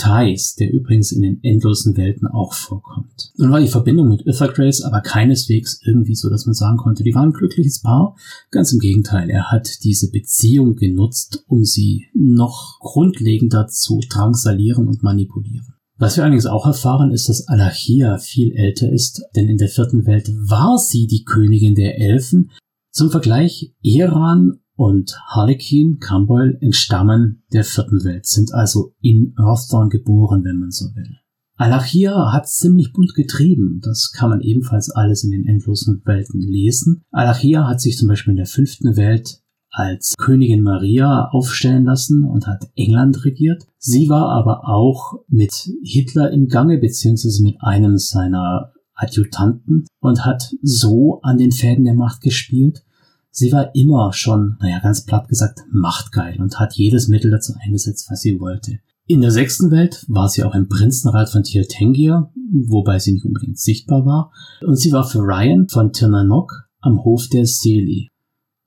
[0.00, 3.32] Thais, der übrigens in den endlosen Welten auch vorkommt.
[3.36, 7.14] Nun war die Verbindung mit Ithacrace aber keineswegs irgendwie so, dass man sagen konnte, die
[7.14, 8.16] waren ein glückliches Paar.
[8.50, 15.02] Ganz im Gegenteil, er hat diese Beziehung genutzt, um sie noch grundlegender zu drangsalieren und
[15.02, 15.74] manipulieren.
[15.98, 20.06] Was wir allerdings auch erfahren, ist, dass Alachia viel älter ist, denn in der vierten
[20.06, 22.50] Welt war sie die Königin der Elfen.
[22.90, 30.42] Zum Vergleich, Eran und Harlequin, Camboil, entstammen der vierten Welt, sind also in Earthdawn geboren,
[30.42, 31.18] wenn man so will.
[31.56, 33.82] Alachia hat ziemlich bunt getrieben.
[33.84, 37.02] Das kann man ebenfalls alles in den endlosen Welten lesen.
[37.10, 42.46] Alachia hat sich zum Beispiel in der fünften Welt als Königin Maria aufstellen lassen und
[42.46, 43.66] hat England regiert.
[43.76, 50.54] Sie war aber auch mit Hitler im Gange, beziehungsweise mit einem seiner Adjutanten und hat
[50.62, 52.82] so an den Fäden der Macht gespielt.
[53.30, 58.10] Sie war immer schon, naja, ganz platt gesagt, machtgeil und hat jedes Mittel dazu eingesetzt,
[58.10, 58.80] was sie wollte.
[59.06, 63.58] In der sechsten Welt war sie auch im Prinzenrat von Tirtengia, wobei sie nicht unbedingt
[63.58, 64.32] sichtbar war,
[64.64, 68.08] und sie war für Ryan von Tirnanok am Hof der Seli.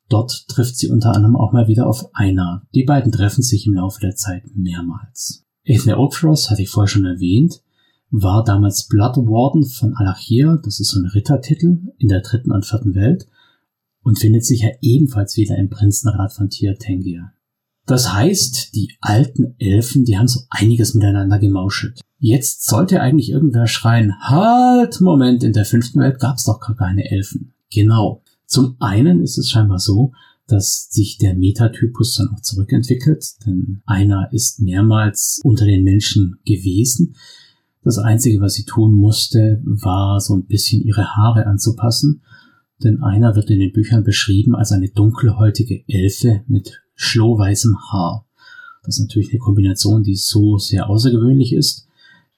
[0.10, 2.68] Dort trifft sie unter anderem auch mal wieder auf Aina.
[2.76, 5.46] Die beiden treffen sich im Laufe der Zeit mehrmals.
[5.64, 7.62] Ethne Oakfrost hatte ich vorher schon erwähnt,
[8.12, 12.66] war damals Blood Warden von Alachir, das ist so ein Rittertitel in der dritten und
[12.66, 13.28] vierten Welt,
[14.04, 17.34] und findet sich ja ebenfalls wieder im Prinzenrat von Tirtengia.
[17.86, 22.00] Das heißt, die alten Elfen, die haben so einiges miteinander gemauschelt.
[22.18, 27.10] Jetzt sollte eigentlich irgendwer schreien, halt, Moment, in der fünften Welt gab's doch gar keine
[27.12, 27.54] Elfen.
[27.74, 28.24] Genau.
[28.46, 30.14] Zum einen ist es scheinbar so,
[30.48, 37.16] dass sich der Metatypus dann auch zurückentwickelt, denn einer ist mehrmals unter den Menschen gewesen.
[37.84, 42.22] Das Einzige, was sie tun musste, war so ein bisschen ihre Haare anzupassen,
[42.84, 48.26] denn einer wird in den Büchern beschrieben als eine dunkelhäutige Elfe mit schlohweißem Haar.
[48.84, 51.88] Das ist natürlich eine Kombination, die so sehr außergewöhnlich ist.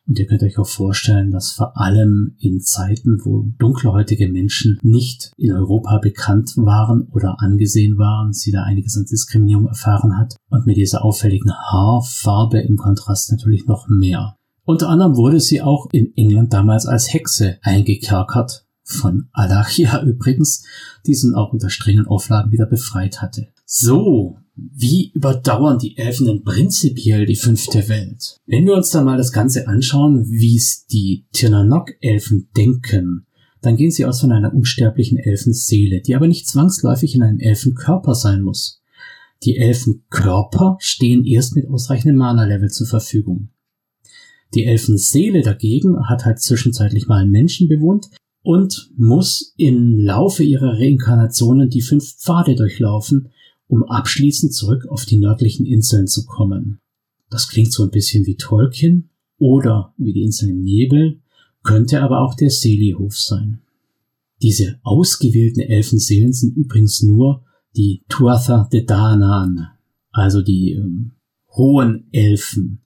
[0.07, 5.31] Und ihr könnt euch auch vorstellen, dass vor allem in Zeiten, wo dunkelhäutige Menschen nicht
[5.35, 10.35] in Europa bekannt waren oder angesehen waren, sie da einiges an Diskriminierung erfahren hat.
[10.49, 14.35] Und mit dieser auffälligen Haarfarbe im Kontrast natürlich noch mehr.
[14.63, 20.63] Unter anderem wurde sie auch in England damals als Hexe eingekerkert, von Alachia übrigens,
[21.05, 23.47] diesen auch unter strengen Auflagen wieder befreit hatte.
[23.65, 28.37] So, wie überdauern die Elfen denn prinzipiell die fünfte Welt?
[28.45, 33.25] Wenn wir uns da mal das Ganze anschauen, wie es die Tirnanok-Elfen denken,
[33.61, 38.13] dann gehen sie aus von einer unsterblichen Elfenseele, die aber nicht zwangsläufig in einem Elfenkörper
[38.13, 38.81] sein muss.
[39.43, 43.49] Die Elfenkörper stehen erst mit ausreichendem Mana-Level zur Verfügung.
[44.53, 48.09] Die Elfenseele dagegen hat halt zwischenzeitlich mal einen Menschen bewohnt
[48.45, 53.29] und muss im Laufe ihrer Reinkarnationen die fünf Pfade durchlaufen,
[53.67, 56.79] um abschließend zurück auf die nördlichen Inseln zu kommen.
[57.31, 61.21] Das klingt so ein bisschen wie Tolkien oder wie die Insel im Nebel,
[61.63, 63.61] könnte aber auch der Seelenhof sein.
[64.43, 67.43] Diese ausgewählten Elfenseelen sind übrigens nur
[67.75, 69.69] die Tuatha de Danann,
[70.11, 71.13] also die ähm,
[71.49, 72.84] hohen Elfen,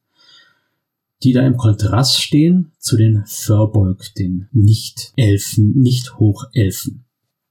[1.24, 7.06] die da im Kontrast stehen zu den Furbolg, den Nicht-Elfen, Nicht-Hochelfen.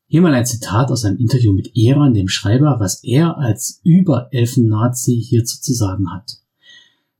[0.06, 5.22] Hier mal ein Zitat aus einem Interview mit Eran, dem Schreiber, was er als Überelfen-Nazi
[5.22, 6.38] hierzu zu sagen hat.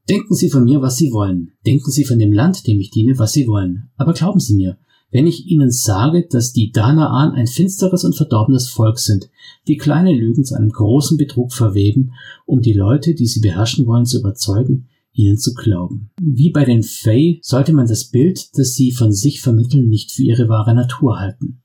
[0.08, 1.52] Denken Sie von mir, was Sie wollen.
[1.66, 3.90] Denken Sie von dem Land, dem ich diene, was Sie wollen.
[3.96, 4.78] Aber glauben Sie mir,
[5.10, 9.28] wenn ich Ihnen sage, dass die Danaan ein finsteres und verdorbenes Volk sind,
[9.66, 12.12] die kleine Lügen zu einem großen Betrug verweben,
[12.46, 16.10] um die Leute, die sie beherrschen wollen, zu überzeugen, ihnen zu glauben.
[16.20, 20.22] Wie bei den Fey sollte man das Bild, das sie von sich vermitteln, nicht für
[20.22, 21.60] ihre wahre Natur halten.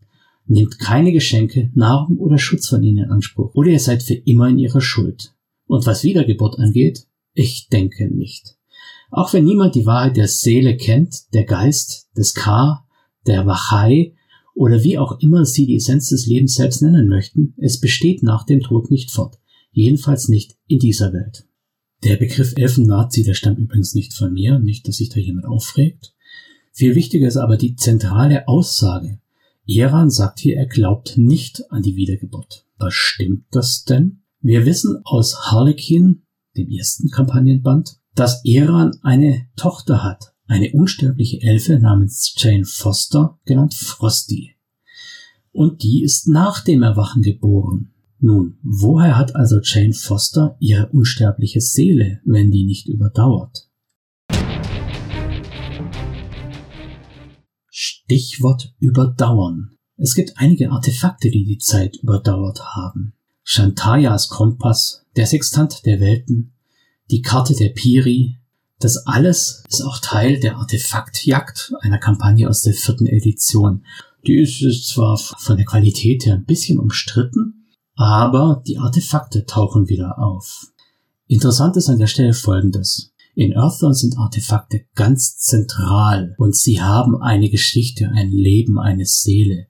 [0.46, 4.50] Nehmt keine Geschenke, Nahrung oder Schutz von ihnen in Anspruch, oder ihr seid für immer
[4.50, 5.34] in ihrer Schuld.
[5.68, 8.58] Und was Wiedergeburt angeht, ich denke nicht.
[9.10, 12.86] Auch wenn niemand die Wahrheit der Seele kennt, der Geist, des Ka,
[13.28, 14.16] der Wachai
[14.56, 18.46] oder wie auch immer sie die Essenz des Lebens selbst nennen möchten, es besteht nach
[18.46, 19.40] dem Tod nicht fort.
[19.72, 21.46] Jedenfalls nicht in dieser Welt.
[22.04, 26.14] Der Begriff Elfen-Nazi, der stammt übrigens nicht von mir, nicht, dass sich da jemand aufregt.
[26.74, 29.20] Viel wichtiger ist aber die zentrale Aussage.
[29.66, 32.66] Iran sagt hier, er glaubt nicht an die Wiedergeburt.
[32.78, 34.20] Was stimmt das denn?
[34.42, 36.24] Wir wissen aus Harlequin,
[36.58, 43.76] dem ersten Kampagnenband, dass Iran eine Tochter hat, eine unsterbliche Elfe namens Jane Foster, genannt
[43.76, 44.56] Frosty.
[45.54, 47.93] Und die ist nach dem Erwachen geboren.
[48.26, 53.68] Nun, woher hat also Jane Foster ihre unsterbliche Seele, wenn die nicht überdauert?
[57.70, 59.72] Stichwort überdauern.
[59.98, 63.12] Es gibt einige Artefakte, die die Zeit überdauert haben.
[63.44, 66.54] Shantayas Kompass, der Sextant der Welten,
[67.12, 68.38] die Karte der Piri,
[68.80, 73.84] das alles ist auch Teil der Artefaktjagd, einer Kampagne aus der vierten Edition.
[74.26, 77.63] Die ist zwar von der Qualität her ein bisschen umstritten,
[77.96, 80.68] aber die Artefakte tauchen wieder auf.
[81.28, 83.14] Interessant ist an der Stelle folgendes.
[83.36, 89.68] In Earthdawn sind Artefakte ganz zentral und sie haben eine Geschichte, ein Leben, eine Seele.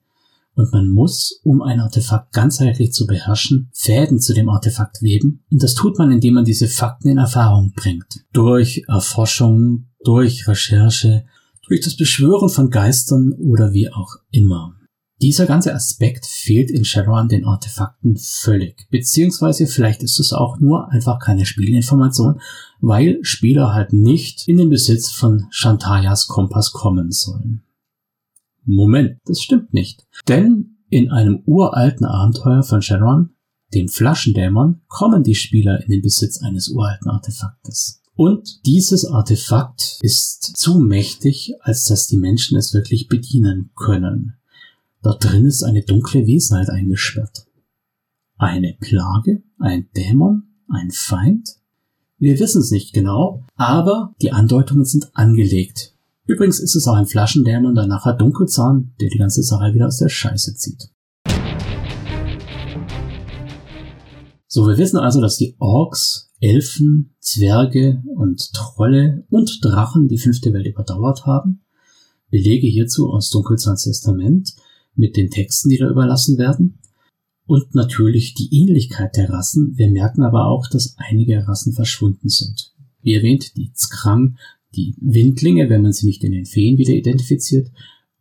[0.54, 5.42] Und man muss, um ein Artefakt ganzheitlich zu beherrschen, Fäden zu dem Artefakt weben.
[5.50, 8.24] Und das tut man, indem man diese Fakten in Erfahrung bringt.
[8.32, 11.24] Durch Erforschung, durch Recherche,
[11.66, 14.73] durch das Beschwören von Geistern oder wie auch immer.
[15.22, 20.90] Dieser ganze Aspekt fehlt in Shadowrun den Artefakten völlig, beziehungsweise vielleicht ist es auch nur
[20.90, 22.40] einfach keine Spielinformation,
[22.80, 27.62] weil Spieler halt nicht in den Besitz von Shantayas Kompass kommen sollen.
[28.64, 30.04] Moment, das stimmt nicht.
[30.26, 33.30] Denn in einem uralten Abenteuer von Shadowrun,
[33.72, 38.02] dem Flaschendämon, kommen die Spieler in den Besitz eines uralten Artefaktes.
[38.16, 44.34] Und dieses Artefakt ist zu mächtig, als dass die Menschen es wirklich bedienen können.
[45.04, 47.46] Dort drin ist eine dunkle Wesenheit eingesperrt.
[48.38, 49.42] Eine Plage?
[49.58, 50.44] Ein Dämon?
[50.66, 51.56] Ein Feind?
[52.16, 55.94] Wir wissen es nicht genau, aber die Andeutungen sind angelegt.
[56.24, 59.98] Übrigens ist es auch ein Flaschendämon, der nachher Dunkelzahn, der die ganze Sache wieder aus
[59.98, 60.88] der Scheiße zieht.
[64.46, 70.54] So, wir wissen also, dass die Orks Elfen, Zwerge und Trolle und Drachen die fünfte
[70.54, 71.60] Welt überdauert haben.
[72.30, 74.54] Belege hierzu aus Dunkelzahns Testament
[74.94, 76.78] mit den Texten, die da überlassen werden.
[77.46, 79.76] Und natürlich die Ähnlichkeit der Rassen.
[79.76, 82.72] Wir merken aber auch, dass einige Rassen verschwunden sind.
[83.02, 84.38] Wie erwähnt, die Zkrang,
[84.74, 87.70] die Windlinge, wenn man sie nicht in den Feen wieder identifiziert,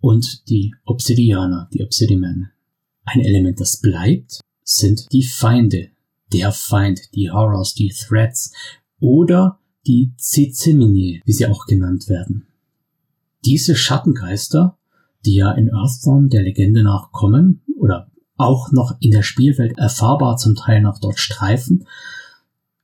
[0.01, 2.51] und die Obsidianer, die Obsidimen.
[3.05, 5.91] Ein Element, das bleibt, sind die Feinde,
[6.33, 8.51] der Feind, die Horrors, die Threats
[8.99, 12.47] oder die Zizimini, wie sie auch genannt werden.
[13.45, 14.77] Diese Schattengeister,
[15.25, 20.37] die ja in Earthdawn der Legende nach kommen oder auch noch in der Spielwelt erfahrbar
[20.37, 21.85] zum Teil noch dort streifen,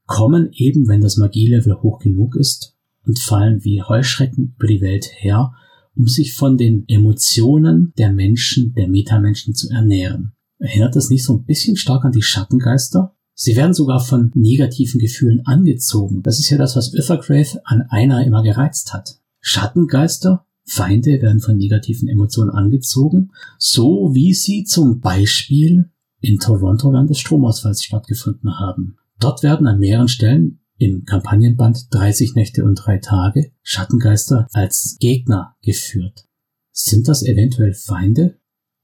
[0.05, 2.75] kommen eben, wenn das Magielevel hoch genug ist
[3.05, 5.53] und fallen wie Heuschrecken über die Welt her,
[5.95, 10.33] um sich von den Emotionen der Menschen, der Metamenschen zu ernähren.
[10.59, 13.15] Erinnert das nicht so ein bisschen stark an die Schattengeister?
[13.33, 16.23] Sie werden sogar von negativen Gefühlen angezogen.
[16.23, 19.19] Das ist ja das, was Ithergrave an einer immer gereizt hat.
[19.39, 25.89] Schattengeister, Feinde werden von negativen Emotionen angezogen, so wie sie zum Beispiel
[26.19, 28.97] in Toronto während des Stromausfalls stattgefunden haben.
[29.19, 35.55] Dort werden an mehreren Stellen im Kampagnenband 30 Nächte und drei Tage Schattengeister als Gegner
[35.61, 36.25] geführt.
[36.71, 38.39] Sind das eventuell Feinde?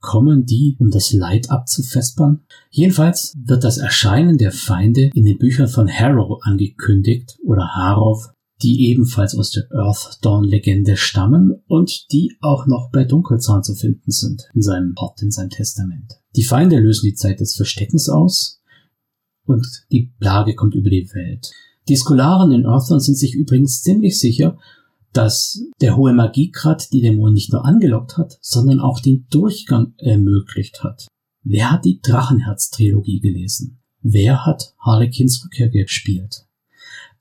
[0.05, 2.41] kommen die, um das Leid abzufespern?
[2.69, 8.29] Jedenfalls wird das Erscheinen der Feinde in den Büchern von Harrow angekündigt oder Harov,
[8.61, 13.75] die ebenfalls aus der Earth Dawn Legende stammen und die auch noch bei Dunkelzahn zu
[13.75, 16.13] finden sind, in seinem Ort, in seinem Testament.
[16.35, 18.61] Die Feinde lösen die Zeit des Versteckens aus
[19.45, 21.51] und die Plage kommt über die Welt.
[21.87, 24.57] Die Skolaren in Earthdawn sind sich übrigens ziemlich sicher,
[25.13, 30.83] dass der hohe Magiegrad die Dämonen nicht nur angelockt hat, sondern auch den Durchgang ermöglicht
[30.83, 31.07] hat.
[31.43, 33.79] Wer hat die Drachenherz-Trilogie gelesen?
[34.01, 36.44] Wer hat Harlequins Rückkehr gespielt?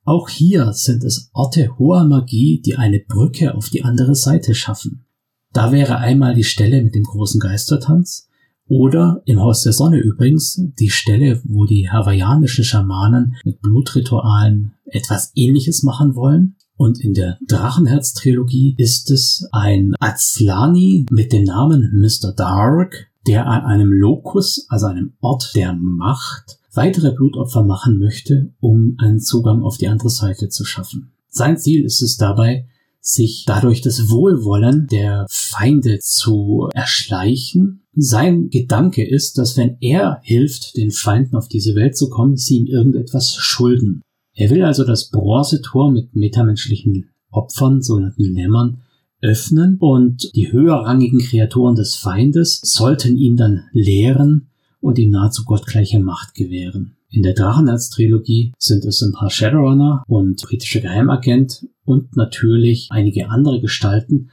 [0.05, 5.07] Auch hier sind es Orte hoher Magie, die eine Brücke auf die andere Seite schaffen.
[5.53, 8.29] Da wäre einmal die Stelle mit dem großen Geistertanz
[8.69, 15.33] oder im Haus der Sonne übrigens die Stelle, wo die hawaiianischen Schamanen mit Blutritualen etwas
[15.35, 16.57] ähnliches machen wollen.
[16.77, 22.33] Und in der Drachenherz-Trilogie ist es ein Azlani mit dem Namen Mr.
[22.33, 28.97] Dark, der an einem Locus, also einem Ort der Macht, weitere Blutopfer machen möchte, um
[28.99, 31.13] einen Zugang auf die andere Seite zu schaffen.
[31.29, 32.67] Sein Ziel ist es dabei,
[33.01, 37.83] sich dadurch das Wohlwollen der Feinde zu erschleichen.
[37.95, 42.59] Sein Gedanke ist, dass wenn er hilft, den Feinden auf diese Welt zu kommen, sie
[42.59, 44.01] ihm irgendetwas schulden.
[44.35, 48.81] Er will also das Bronzetor mit metamenschlichen Opfern, sogenannten Lämmern,
[49.21, 54.51] öffnen und die höherrangigen Kreaturen des Feindes sollten ihn dann lehren
[54.85, 56.97] und ihm nahezu gottgleiche Macht gewähren.
[57.09, 63.63] In der Drachenherz-Trilogie sind es ein paar Shadowrunner und britische Geheimagent und natürlich einige andere
[63.63, 64.31] Gestalten,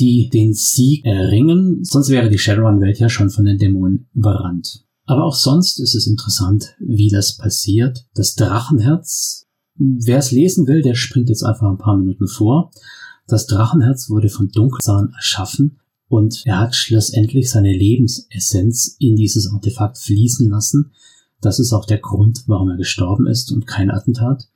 [0.00, 4.84] die den Sieg erringen, sonst wäre die Shadowrun-Welt ja schon von den Dämonen überrannt.
[5.04, 8.04] Aber auch sonst ist es interessant, wie das passiert.
[8.14, 9.46] Das Drachenherz,
[9.76, 12.72] wer es lesen will, der springt jetzt einfach ein paar Minuten vor.
[13.28, 15.78] Das Drachenherz wurde von Dunkelzahn erschaffen
[16.12, 20.92] und er hat schlussendlich seine Lebensessenz in dieses Artefakt fließen lassen.
[21.40, 24.46] Das ist auch der Grund, warum er gestorben ist und kein Attentat.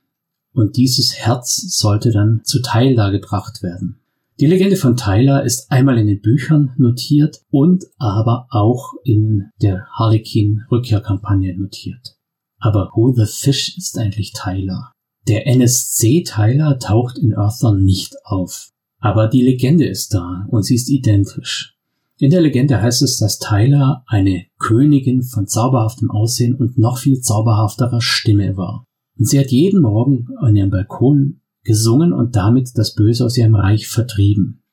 [0.53, 3.97] Und dieses Herz sollte dann zu Teil gebracht werden.
[4.39, 9.87] Die Legende von Tyler ist einmal in den Büchern notiert und aber auch in der
[9.93, 12.19] Harlequin Rückkehrkampagne notiert.
[12.59, 14.91] Aber who the fish ist eigentlich Tyler?
[15.27, 18.69] Der NSC Tyler taucht in Earthdawn nicht auf.
[18.99, 21.75] Aber die Legende ist da und sie ist identisch.
[22.19, 27.21] In der Legende heißt es, dass Tyler eine Königin von zauberhaftem Aussehen und noch viel
[27.21, 28.85] zauberhafterer Stimme war.
[29.19, 33.53] Und sie hat jeden Morgen an ihrem Balkon gesungen und damit das Böse aus ihrem
[33.53, 34.63] Reich vertrieben.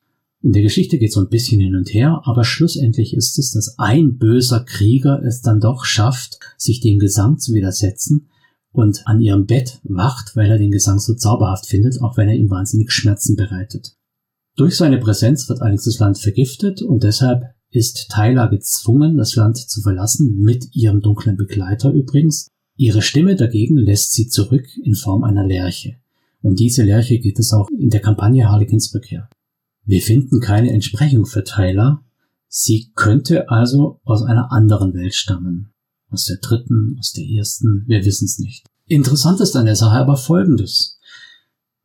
[0.41, 3.77] In der Geschichte geht so ein bisschen hin und her, aber schlussendlich ist es, dass
[3.77, 8.27] ein böser Krieger es dann doch schafft, sich dem Gesang zu widersetzen
[8.71, 12.35] und an ihrem Bett wacht, weil er den Gesang so zauberhaft findet, auch wenn er
[12.35, 13.95] ihm wahnsinnig Schmerzen bereitet.
[14.55, 19.81] Durch seine Präsenz wird das Land vergiftet und deshalb ist Tyler gezwungen, das Land zu
[19.81, 22.47] verlassen, mit ihrem dunklen Begleiter übrigens.
[22.77, 25.97] Ihre Stimme dagegen lässt sie zurück in Form einer Lerche.
[26.41, 29.29] Um diese Lerche geht es auch in der Kampagne Harlequins Rückkehr.
[29.83, 32.03] Wir finden keine Entsprechung für Tyler.
[32.47, 35.71] Sie könnte also aus einer anderen Welt stammen.
[36.09, 38.65] Aus der dritten, aus der ersten, wir wissen es nicht.
[38.87, 40.94] Interessant ist an der Sache aber folgendes.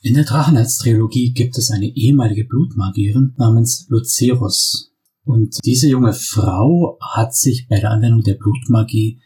[0.03, 4.94] In der Drachenherz-Trilogie gibt es eine ehemalige Blutmagierin namens Lucerus.
[5.24, 9.20] Und diese junge Frau hat sich bei der Anwendung der Blutmagie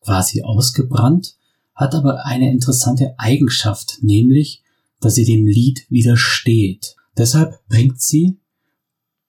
[0.00, 1.36] quasi ausgebrannt,
[1.76, 4.64] hat aber eine interessante Eigenschaft, nämlich,
[5.00, 6.96] dass sie dem Lied widersteht.
[7.16, 8.40] Deshalb bringt sie,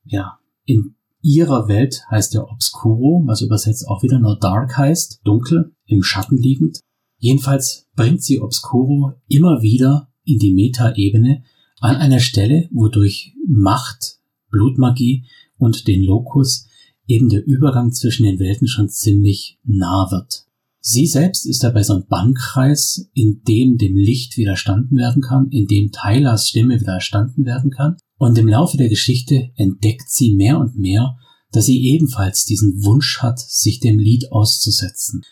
[0.04, 5.76] ja, in ihrer Welt heißt der Obscuro, was übersetzt auch wieder nur Dark heißt, dunkel,
[5.86, 6.80] im Schatten liegend.
[7.20, 11.44] Jedenfalls bringt sie Obscuro immer wieder in die Meta-Ebene
[11.80, 14.18] an einer Stelle, wodurch Macht,
[14.50, 15.26] Blutmagie
[15.58, 16.68] und den Lokus
[17.08, 20.44] eben der Übergang zwischen den Welten schon ziemlich nah wird.
[20.80, 25.68] Sie selbst ist dabei so ein Bannkreis, in dem dem Licht widerstanden werden kann, in
[25.68, 27.98] dem Tylers Stimme widerstanden werden kann.
[28.18, 31.18] Und im Laufe der Geschichte entdeckt sie mehr und mehr,
[31.52, 35.24] dass sie ebenfalls diesen Wunsch hat, sich dem Lied auszusetzen.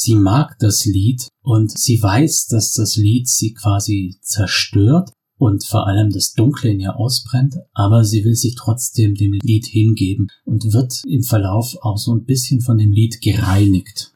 [0.00, 5.88] Sie mag das Lied und sie weiß, dass das Lied sie quasi zerstört und vor
[5.88, 10.72] allem das Dunkle in ihr ausbrennt, aber sie will sich trotzdem dem Lied hingeben und
[10.72, 14.12] wird im Verlauf auch so ein bisschen von dem Lied gereinigt.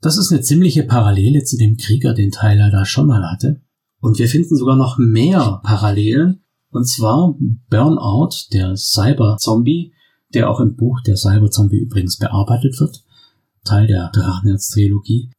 [0.00, 3.60] Das ist eine ziemliche Parallele zu dem Krieger, den Tyler da schon mal hatte.
[4.00, 6.44] Und wir finden sogar noch mehr Parallelen.
[6.70, 7.36] Und zwar
[7.70, 9.94] Burnout, der Cyber-Zombie,
[10.32, 13.03] der auch im Buch der Cyber-Zombie übrigens bearbeitet wird.
[13.64, 15.30] Teil der Drachenherz-Trilogie.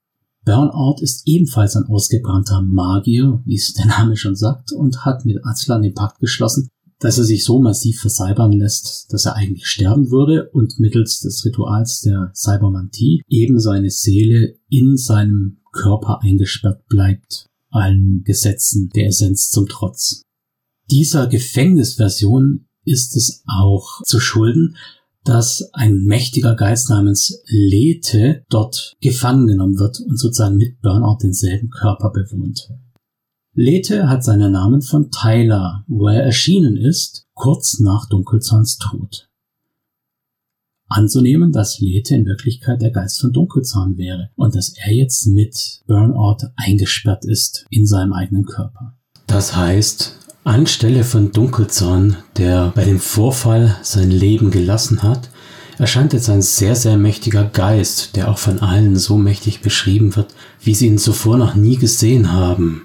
[0.45, 5.43] Burnout ist ebenfalls ein ausgebrannter Magier, wie es der Name schon sagt, und hat mit
[5.43, 6.69] Azlan den Pakt geschlossen,
[6.99, 11.43] dass er sich so massiv versalbern lässt, dass er eigentlich sterben würde und mittels des
[11.45, 19.49] Rituals der Cybermantie eben seine Seele in seinem Körper eingesperrt bleibt, allen Gesetzen der Essenz
[19.49, 20.21] zum Trotz.
[20.89, 24.77] Dieser Gefängnisversion ist es auch zu schulden,
[25.25, 31.69] dass ein mächtiger Geist namens Lethe dort gefangen genommen wird und sozusagen mit Burnout denselben
[31.69, 32.69] Körper bewohnt.
[33.53, 39.29] Lethe hat seinen Namen von Tyler, wo er erschienen ist, kurz nach Dunkelzahns Tod.
[40.87, 45.81] Anzunehmen, dass Lethe in Wirklichkeit der Geist von Dunkelzahn wäre und dass er jetzt mit
[45.87, 48.95] Burnout eingesperrt ist in seinem eigenen Körper.
[49.25, 55.29] Das heißt, anstelle von Dunkelzahn, der bei dem Vorfall sein Leben gelassen hat,
[55.79, 60.33] erscheint jetzt ein sehr, sehr mächtiger Geist, der auch von allen so mächtig beschrieben wird,
[60.61, 62.83] wie sie ihn zuvor noch nie gesehen haben.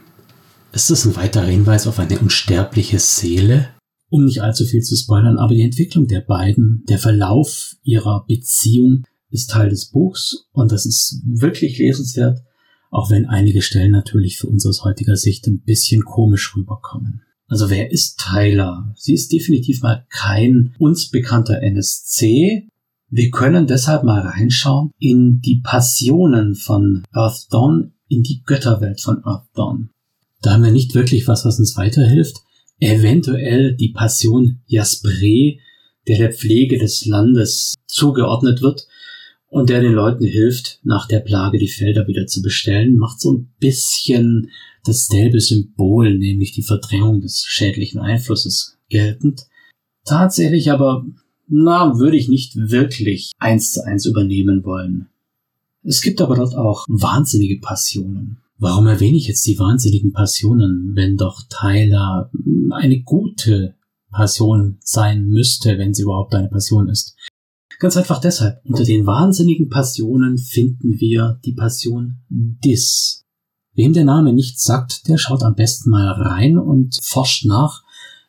[0.72, 3.68] Ist das ein weiterer Hinweis auf eine unsterbliche Seele?
[4.08, 9.04] Um nicht allzu viel zu spoilern, aber die Entwicklung der beiden, der Verlauf ihrer Beziehung
[9.30, 12.40] ist Teil des Buchs und das ist wirklich lesenswert,
[12.90, 17.22] auch wenn einige Stellen natürlich für uns aus heutiger Sicht ein bisschen komisch rüberkommen.
[17.50, 18.94] Also wer ist Tyler?
[18.96, 22.68] Sie ist definitiv mal kein uns bekannter NSC.
[23.08, 29.24] Wir können deshalb mal reinschauen in die Passionen von Earth Dawn, in die Götterwelt von
[29.24, 29.90] Earth Dawn.
[30.42, 32.36] Da haben wir nicht wirklich was, was uns weiterhilft.
[32.78, 35.58] Eventuell die Passion Jaspre,
[36.06, 38.86] der der Pflege des Landes zugeordnet wird
[39.48, 43.32] und der den Leuten hilft, nach der Plage die Felder wieder zu bestellen, macht so
[43.32, 44.52] ein bisschen
[44.84, 49.46] dasselbe Symbol, nämlich die Verdrängung des schädlichen Einflusses geltend.
[50.04, 51.04] Tatsächlich aber,
[51.48, 55.08] na, würde ich nicht wirklich eins zu eins übernehmen wollen.
[55.82, 58.38] Es gibt aber dort auch wahnsinnige Passionen.
[58.58, 62.30] Warum erwähne ich jetzt die wahnsinnigen Passionen, wenn doch Tyler
[62.70, 63.74] eine gute
[64.10, 67.16] Passion sein müsste, wenn sie überhaupt eine Passion ist?
[67.78, 73.24] Ganz einfach deshalb, unter den wahnsinnigen Passionen finden wir die Passion Dis.
[73.74, 77.82] Wem der Name nichts sagt, der schaut am besten mal rein und forscht nach,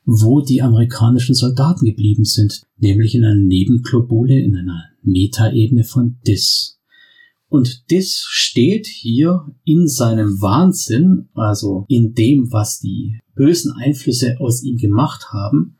[0.06, 6.80] wo die amerikanischen Soldaten geblieben sind, nämlich in einer Nebenglobule in einer Metaebene von Dis.
[7.48, 14.64] Und das steht hier in seinem Wahnsinn, also in dem, was die bösen Einflüsse aus
[14.64, 15.78] ihm gemacht haben,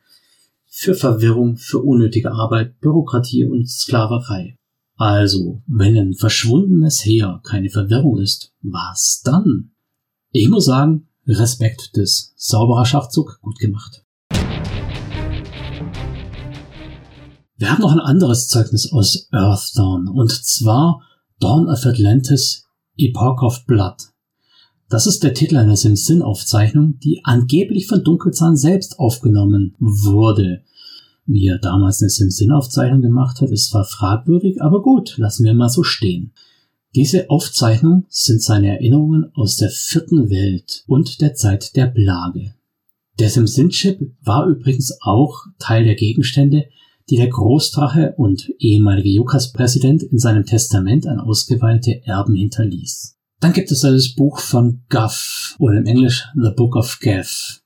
[0.68, 4.58] für Verwirrung, für unnötige Arbeit, Bürokratie und Sklaverei.
[5.02, 9.72] Also, wenn ein verschwundenes Heer keine Verwirrung ist, was dann?
[10.30, 14.06] Ich muss sagen, Respekt des sauberer Schachzug, gut gemacht.
[17.58, 21.02] Wir haben noch ein anderes Zeugnis aus Earthdawn, und zwar
[21.40, 23.96] Dawn of Atlantis, Epoch of Blood.
[24.88, 30.62] Das ist der Titel einer Sim-Sin-Aufzeichnung, die angeblich von Dunkelzahn selbst aufgenommen wurde.
[31.32, 35.70] Wie er damals eine Sim-Sin-Aufzeichnung gemacht hat, ist zwar fragwürdig, aber gut, lassen wir mal
[35.70, 36.34] so stehen.
[36.94, 42.54] Diese Aufzeichnungen sind seine Erinnerungen aus der vierten Welt und der Zeit der Plage.
[43.18, 46.66] Der Sim-Sin-Chip war übrigens auch Teil der Gegenstände,
[47.10, 53.16] die der Großdrache und ehemalige Jukas-Präsident in seinem Testament an ausgeweilte Erben hinterließ.
[53.40, 57.61] Dann gibt es das Buch von Guff oder im Englisch The Book of Gaff.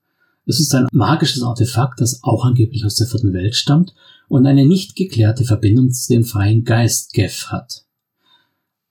[0.48, 3.96] Es ist ein magisches Artefakt, das auch angeblich aus der vierten Welt stammt
[4.28, 7.86] und eine nicht geklärte Verbindung zu dem freien Geist Gaff hat.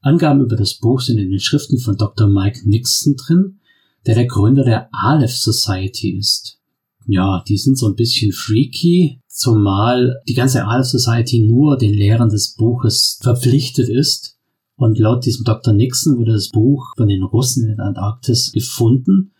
[0.00, 2.28] Angaben über das Buch sind in den Schriften von Dr.
[2.28, 3.60] Mike Nixon drin,
[4.04, 6.58] der der Gründer der Aleph Society ist.
[7.06, 12.30] Ja, die sind so ein bisschen freaky, zumal die ganze Aleph Society nur den Lehrern
[12.30, 14.36] des Buches verpflichtet ist
[14.76, 15.72] und laut diesem Dr.
[15.72, 19.33] Nixon wurde das Buch von den Russen in der Antarktis gefunden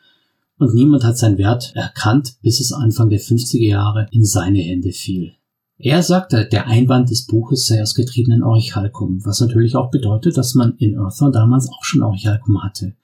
[0.65, 4.93] und niemand hat seinen Wert erkannt, bis es Anfang der 50er Jahre in seine Hände
[4.93, 5.33] fiel.
[5.79, 10.55] Er sagte, der Einband des Buches sei aus getriebenen Orichalkum, was natürlich auch bedeutet, dass
[10.55, 12.95] man in Earthon damals auch schon Orichalkum hatte.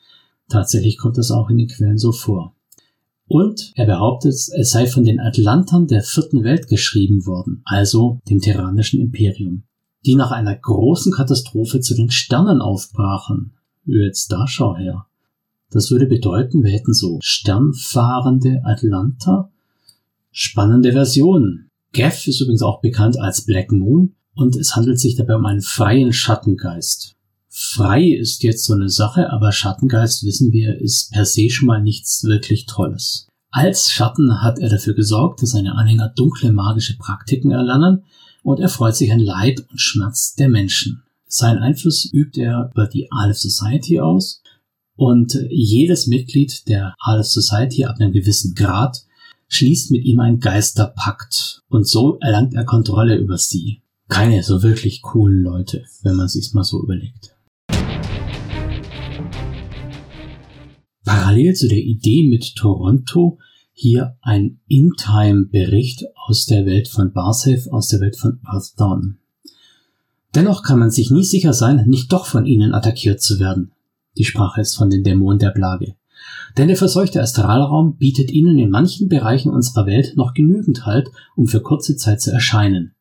[0.48, 2.54] Tatsächlich kommt das auch in den Quellen so vor.
[3.28, 8.40] Und er behauptet, es sei von den Atlantern der vierten Welt geschrieben worden, also dem
[8.40, 9.64] Terranischen Imperium
[10.06, 13.52] die nach einer großen Katastrophe zu den Sternen aufbrachen.
[13.84, 15.06] Jetzt da schau her.
[15.70, 19.50] Das würde bedeuten, wir hätten so sternfahrende Atlanta.
[20.32, 21.68] Spannende Version.
[21.92, 25.62] Gaff ist übrigens auch bekannt als Black Moon und es handelt sich dabei um einen
[25.62, 27.14] freien Schattengeist.
[27.48, 31.82] Frei ist jetzt so eine Sache, aber Schattengeist, wissen wir, ist per se schon mal
[31.82, 33.26] nichts wirklich Tolles.
[33.50, 38.04] Als Schatten hat er dafür gesorgt, dass seine Anhänger dunkle magische Praktiken erlernen,
[38.42, 41.02] und er freut sich an Leid und Schmerz der Menschen.
[41.26, 44.39] Seinen Einfluss übt er über die Aleph Society aus
[45.00, 49.06] und jedes Mitglied der Aleph Society ab einem gewissen Grad
[49.48, 53.80] schließt mit ihm einen Geisterpakt und so erlangt er Kontrolle über sie.
[54.10, 57.34] Keine so wirklich coolen Leute, wenn man sich's mal so überlegt.
[61.06, 63.38] Parallel zu der Idee mit Toronto
[63.72, 69.16] hier ein In-Time-Bericht aus der Welt von Barsafe, aus der Welt von Earthdawn.
[70.34, 73.72] Dennoch kann man sich nie sicher sein, nicht doch von ihnen attackiert zu werden.
[74.16, 75.94] Die Sprache ist von den Dämonen der Plage.
[76.58, 81.46] Denn der verseuchte Astralraum bietet ihnen in manchen Bereichen unserer Welt noch genügend Halt, um
[81.46, 82.94] für kurze Zeit zu erscheinen.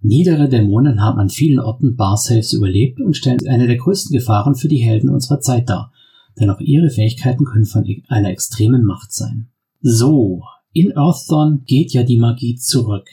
[0.00, 4.68] Niedere Dämonen haben an vielen Orten Barsafes überlebt und stellen eine der größten Gefahren für
[4.68, 5.92] die Helden unserer Zeit dar,
[6.38, 9.48] denn auch ihre Fähigkeiten können von einer extremen Macht sein.
[9.80, 10.42] So,
[10.72, 13.08] in Earthdawn geht ja die Magie zurück.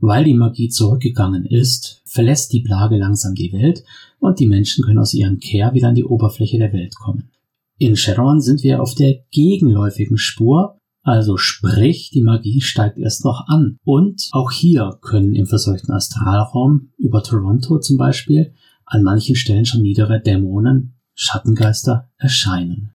[0.00, 3.82] Weil die Magie zurückgegangen ist, verlässt die Plage langsam die Welt
[4.20, 7.30] und die Menschen können aus ihrem Kehr wieder an die Oberfläche der Welt kommen.
[7.78, 13.46] In Shadowrun sind wir auf der gegenläufigen Spur, also sprich, die Magie steigt erst noch
[13.46, 13.78] an.
[13.84, 18.52] Und auch hier können im verseuchten Astralraum über Toronto zum Beispiel
[18.84, 22.92] an manchen Stellen schon niedere Dämonen, Schattengeister erscheinen.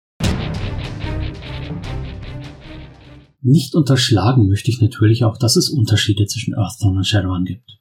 [3.41, 7.79] Nicht unterschlagen möchte ich natürlich auch, dass es Unterschiede zwischen Earthdawn und Shadowrun gibt.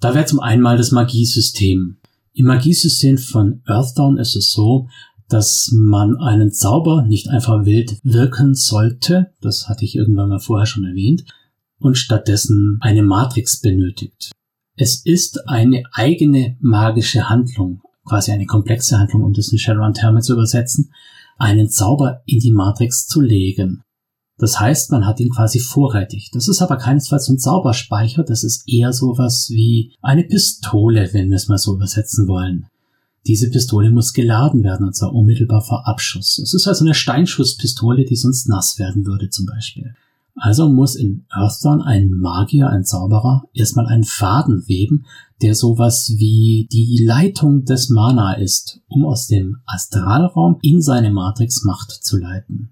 [0.00, 1.96] Da wäre zum einen mal das Magiesystem.
[2.34, 4.88] Im Magiesystem von Earthdawn ist es so,
[5.28, 10.66] dass man einen Zauber nicht einfach wild wirken sollte, das hatte ich irgendwann mal vorher
[10.66, 11.24] schon erwähnt,
[11.78, 14.32] und stattdessen eine Matrix benötigt.
[14.76, 20.34] Es ist eine eigene magische Handlung, quasi eine komplexe Handlung, um das in Shadowrun-Terme zu
[20.34, 20.92] übersetzen,
[21.36, 23.82] einen Zauber in die Matrix zu legen.
[24.38, 26.30] Das heißt, man hat ihn quasi vorrätig.
[26.32, 31.28] Das ist aber keinesfalls so ein Zauberspeicher, das ist eher sowas wie eine Pistole, wenn
[31.28, 32.66] wir es mal so übersetzen wollen.
[33.26, 36.38] Diese Pistole muss geladen werden, und zwar unmittelbar vor Abschuss.
[36.38, 39.94] Es ist also eine Steinschusspistole, die sonst nass werden würde zum Beispiel.
[40.40, 45.04] Also muss in Earthdawn ein Magier, ein Zauberer, erstmal einen Faden weben,
[45.42, 51.64] der sowas wie die Leitung des Mana ist, um aus dem Astralraum in seine Matrix
[51.64, 52.70] Macht zu leiten.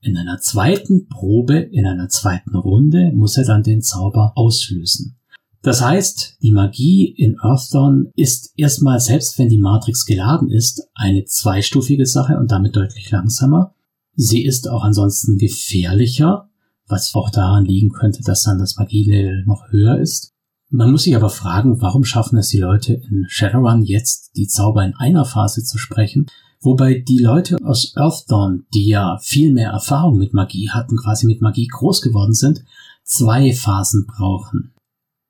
[0.00, 5.16] In einer zweiten Probe, in einer zweiten Runde muss er dann den Zauber auslösen.
[5.62, 11.24] Das heißt, die Magie in Earthdawn ist erstmal, selbst wenn die Matrix geladen ist, eine
[11.24, 13.74] zweistufige Sache und damit deutlich langsamer.
[14.14, 16.48] Sie ist auch ansonsten gefährlicher,
[16.86, 20.34] was auch daran liegen könnte, dass dann das Magielevel noch höher ist.
[20.68, 24.84] Man muss sich aber fragen, warum schaffen es die Leute in Shadowrun jetzt, die Zauber
[24.84, 26.26] in einer Phase zu sprechen,
[26.60, 31.40] Wobei die Leute aus Earthdawn, die ja viel mehr Erfahrung mit Magie hatten, quasi mit
[31.40, 32.64] Magie groß geworden sind,
[33.04, 34.72] zwei Phasen brauchen.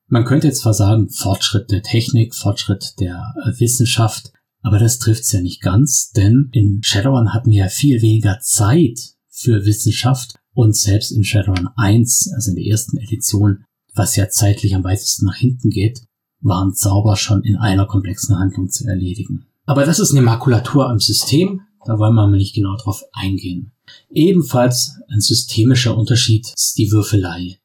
[0.08, 5.32] Man könnte jetzt zwar sagen, Fortschritt der Technik, Fortschritt der äh, Wissenschaft, aber das trifft's
[5.32, 8.98] ja nicht ganz, denn in Shadowrun hatten wir ja viel weniger Zeit
[9.28, 13.64] für Wissenschaft und selbst in Shadowrun 1, also in der ersten Edition,
[13.94, 16.02] was ja zeitlich am weitesten nach hinten geht,
[16.40, 19.46] waren Zauber schon in einer komplexen Handlung zu erledigen.
[19.66, 23.72] Aber das ist eine Makulatur am System, da wollen wir mal nicht genau drauf eingehen.
[24.10, 27.58] Ebenfalls ein systemischer Unterschied ist die Würfelei.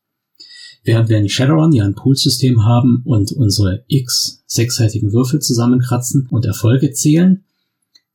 [0.84, 6.46] Während wir in Shadowrun ja ein Poolsystem haben und unsere x sechsseitigen Würfel zusammenkratzen und
[6.46, 7.44] Erfolge zählen,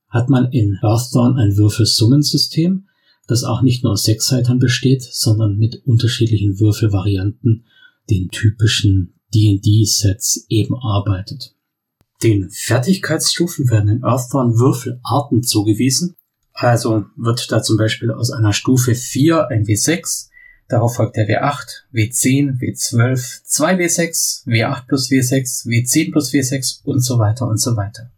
[0.09, 2.87] hat man in Earthdawn ein Würfelsummensystem,
[3.27, 7.65] das auch nicht nur aus Sechsseitern besteht, sondern mit unterschiedlichen Würfelvarianten,
[8.09, 11.56] den typischen D&D-Sets eben arbeitet.
[12.23, 16.15] Den Fertigkeitsstufen werden in Earthdawn Würfelarten zugewiesen.
[16.53, 20.29] Also wird da zum Beispiel aus einer Stufe 4 ein W6,
[20.67, 27.19] darauf folgt der W8, W10, W12, 2W6, W8 plus W6, W10 plus W6 und so
[27.19, 28.09] weiter und so weiter.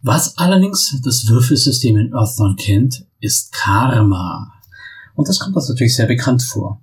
[0.00, 4.54] Was allerdings das Würfelsystem in Earthdawn kennt, ist Karma.
[5.14, 6.80] Und das kommt uns natürlich sehr bekannt vor.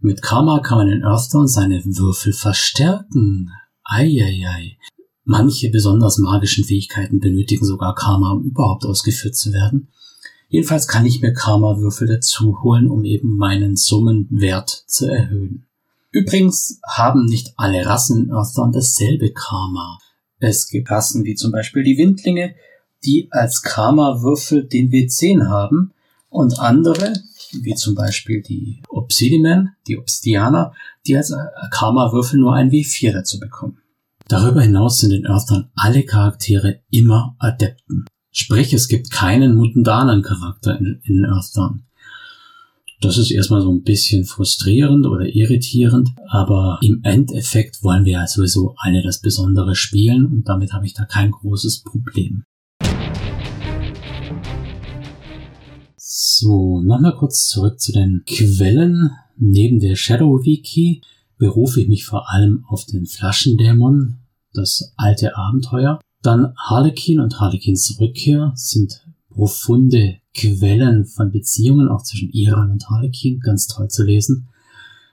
[0.00, 3.50] Mit Karma kann man in Earthdawn seine Würfel verstärken.
[3.84, 4.76] Eieiei.
[5.28, 9.88] Manche besonders magischen Fähigkeiten benötigen sogar Karma, um überhaupt ausgeführt zu werden.
[10.48, 15.66] Jedenfalls kann ich mir Karma-Würfel dazu holen, um eben meinen Summenwert zu erhöhen.
[16.12, 19.98] Übrigens haben nicht alle Rassen in Earthdawn dasselbe Karma.
[20.38, 22.54] Es gibt Rassen wie zum Beispiel die Windlinge,
[23.04, 25.92] die als Karma-Würfel den W10 haben
[26.30, 27.14] und andere,
[27.52, 30.72] wie zum Beispiel die Obsidian, die Obsidianer,
[31.04, 31.34] die als
[31.72, 33.78] Karma-Würfel nur ein W4 dazu bekommen.
[34.28, 38.06] Darüber hinaus sind in Earthdawn alle Charaktere immer Adepten.
[38.32, 41.84] Sprich, es gibt keinen mundanen Charakter in, in Earthdawn.
[43.00, 48.26] Das ist erstmal so ein bisschen frustrierend oder irritierend, aber im Endeffekt wollen wir ja
[48.26, 52.42] sowieso alle das Besondere spielen und damit habe ich da kein großes Problem.
[55.96, 59.10] So, nochmal kurz zurück zu den Quellen.
[59.38, 61.02] Neben der Shadow Wiki
[61.38, 64.18] berufe ich mich vor allem auf den Flaschendämon,
[64.52, 66.00] das alte Abenteuer.
[66.22, 73.40] Dann Harlequin und Harlequins Rückkehr sind profunde Quellen von Beziehungen auch zwischen Iran und Harlequin,
[73.40, 74.48] ganz toll zu lesen.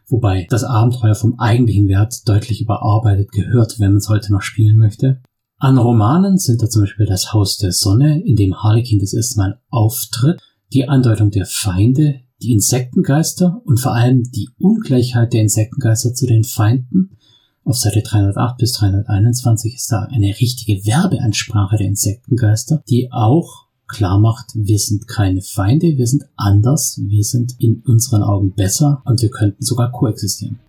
[0.07, 4.77] Wobei das Abenteuer vom eigentlichen Wert deutlich überarbeitet gehört, wenn man es heute noch spielen
[4.77, 5.21] möchte.
[5.57, 9.39] An Romanen sind da zum Beispiel das Haus der Sonne, in dem Harlequin das erste
[9.39, 10.41] Mal auftritt
[10.73, 16.43] die Andeutung der Feinde, die Insektengeister und vor allem die Ungleichheit der Insektengeister zu den
[16.43, 17.17] Feinden.
[17.63, 24.19] Auf Seite 308 bis 321 ist da eine richtige Werbeansprache der Insektengeister, die auch klar
[24.19, 29.21] macht, wir sind keine Feinde, wir sind anders, wir sind in unseren Augen besser und
[29.21, 30.59] wir könnten sogar koexistieren.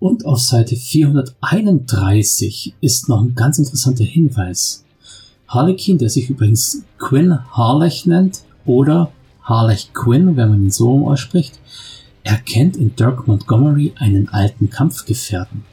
[0.00, 4.84] Und auf Seite 431 ist noch ein ganz interessanter Hinweis.
[5.48, 9.12] Harlequin, der sich übrigens Quinn Harlech nennt, oder
[9.46, 11.60] Harlech Quinn, wenn man ihn so ausspricht,
[12.24, 15.64] erkennt in Dirk Montgomery einen alten Kampfgefährten.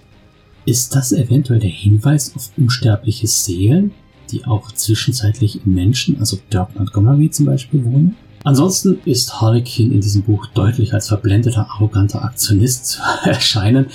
[0.66, 3.92] Ist das eventuell der Hinweis auf unsterbliche Seelen,
[4.32, 8.16] die auch zwischenzeitlich in Menschen, also Dirk Montgomery zum Beispiel, wohnen?
[8.44, 13.88] Ansonsten ist Harlequin in diesem Buch deutlich als verblendeter, arroganter Aktionist zu erscheinen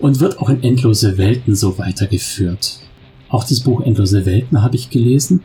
[0.00, 2.80] und wird auch in Endlose Welten so weitergeführt.
[3.28, 5.42] Auch das Buch Endlose Welten habe ich gelesen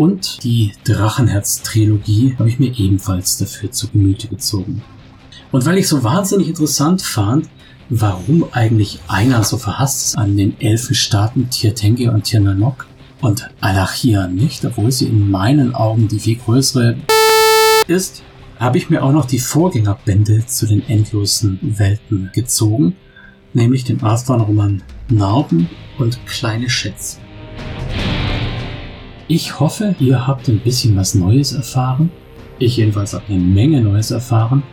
[0.00, 4.80] und die Drachenherz-Trilogie habe ich mir ebenfalls dafür zu Gemüte gezogen.
[5.52, 7.50] Und weil ich so wahnsinnig interessant fand,
[7.90, 12.86] warum eigentlich einer so verhasst ist an den Elfenstaaten Tirtenge und Tirnanok
[13.20, 16.96] und Alachia nicht, obwohl sie in meinen Augen die viel größere
[17.86, 18.22] ist,
[18.58, 22.96] habe ich mir auch noch die Vorgängerbände zu den endlosen Welten gezogen,
[23.52, 27.18] nämlich den Arthur-Roman Narben und Kleine Schätze.
[29.32, 32.10] Ich hoffe, ihr habt ein bisschen was Neues erfahren.
[32.58, 34.64] Ich jedenfalls habe eine Menge Neues erfahren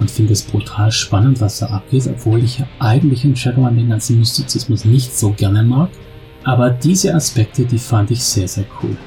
[0.00, 3.88] und finde es brutal spannend, was da abgeht, obwohl ich ja eigentlich in Shadowrun den
[3.88, 5.88] ganzen Mystizismus nicht so gerne mag.
[6.44, 8.98] Aber diese Aspekte, die fand ich sehr, sehr cool.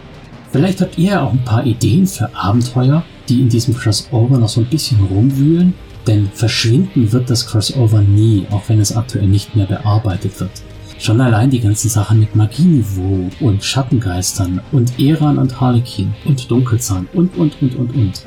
[0.52, 4.50] Vielleicht habt ihr ja auch ein paar Ideen für Abenteuer, die in diesem Crossover noch
[4.50, 5.76] so ein bisschen rumwühlen,
[6.08, 10.64] denn verschwinden wird das Crossover nie, auch wenn es aktuell nicht mehr bearbeitet wird.
[11.06, 17.08] Schon allein die ganzen Sachen mit Magieniveau und Schattengeistern und Eran und Harlequin und Dunkelzahn
[17.14, 18.26] und und und und und.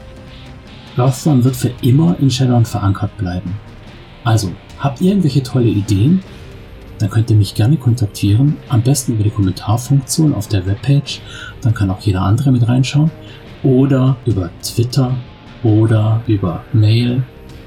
[0.97, 3.53] Earthdawn wird für immer in Shadowrun verankert bleiben.
[4.23, 6.23] Also, habt ihr irgendwelche tolle Ideen?
[7.01, 11.21] Dann könnt ihr mich gerne kontaktieren, am besten über die Kommentarfunktion auf der Webpage,
[11.63, 13.11] dann kann auch jeder andere mit reinschauen,
[13.65, 15.17] oder über Twitter,
[15.65, 17.25] oder über Mail,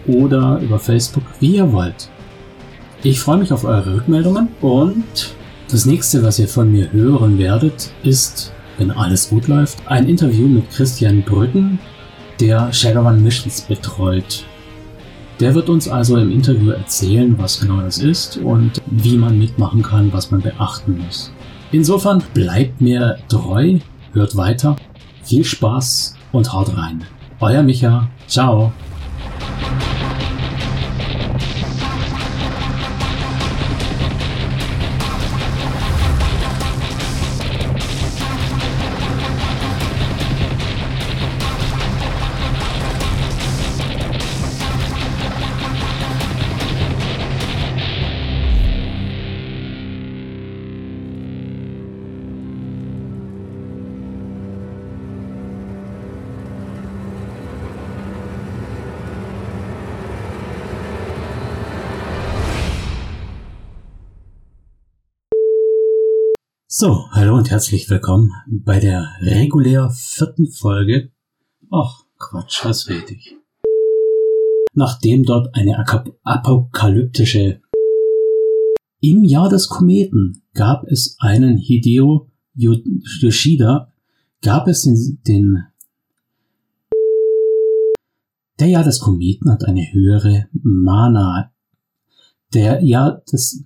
[0.07, 2.09] oder über Facebook, wie ihr wollt.
[3.03, 5.33] Ich freue mich auf eure Rückmeldungen und
[5.71, 10.47] das nächste, was ihr von mir hören werdet, ist, wenn alles gut läuft, ein Interview
[10.47, 11.79] mit Christian Brücken,
[12.39, 14.45] der Shadowrun Missions betreut.
[15.39, 19.81] Der wird uns also im Interview erzählen, was genau das ist und wie man mitmachen
[19.81, 21.31] kann, was man beachten muss.
[21.71, 23.79] Insofern bleibt mir treu,
[24.13, 24.75] hört weiter,
[25.23, 27.03] viel Spaß und haut rein.
[27.39, 28.71] Euer Micha, ciao.
[66.83, 71.11] So, hallo und herzlich willkommen bei der regulär vierten Folge.
[71.69, 73.37] Ach, Quatsch, was rede ich?
[74.73, 75.85] Nachdem dort eine
[76.23, 77.61] apokalyptische
[78.99, 83.93] im Jahr des Kometen gab es einen Hideo Yoshida,
[84.41, 85.63] gab es den, den
[88.59, 91.51] der Jahr des Kometen hat eine höhere Mana.
[92.55, 93.65] Der Jahr des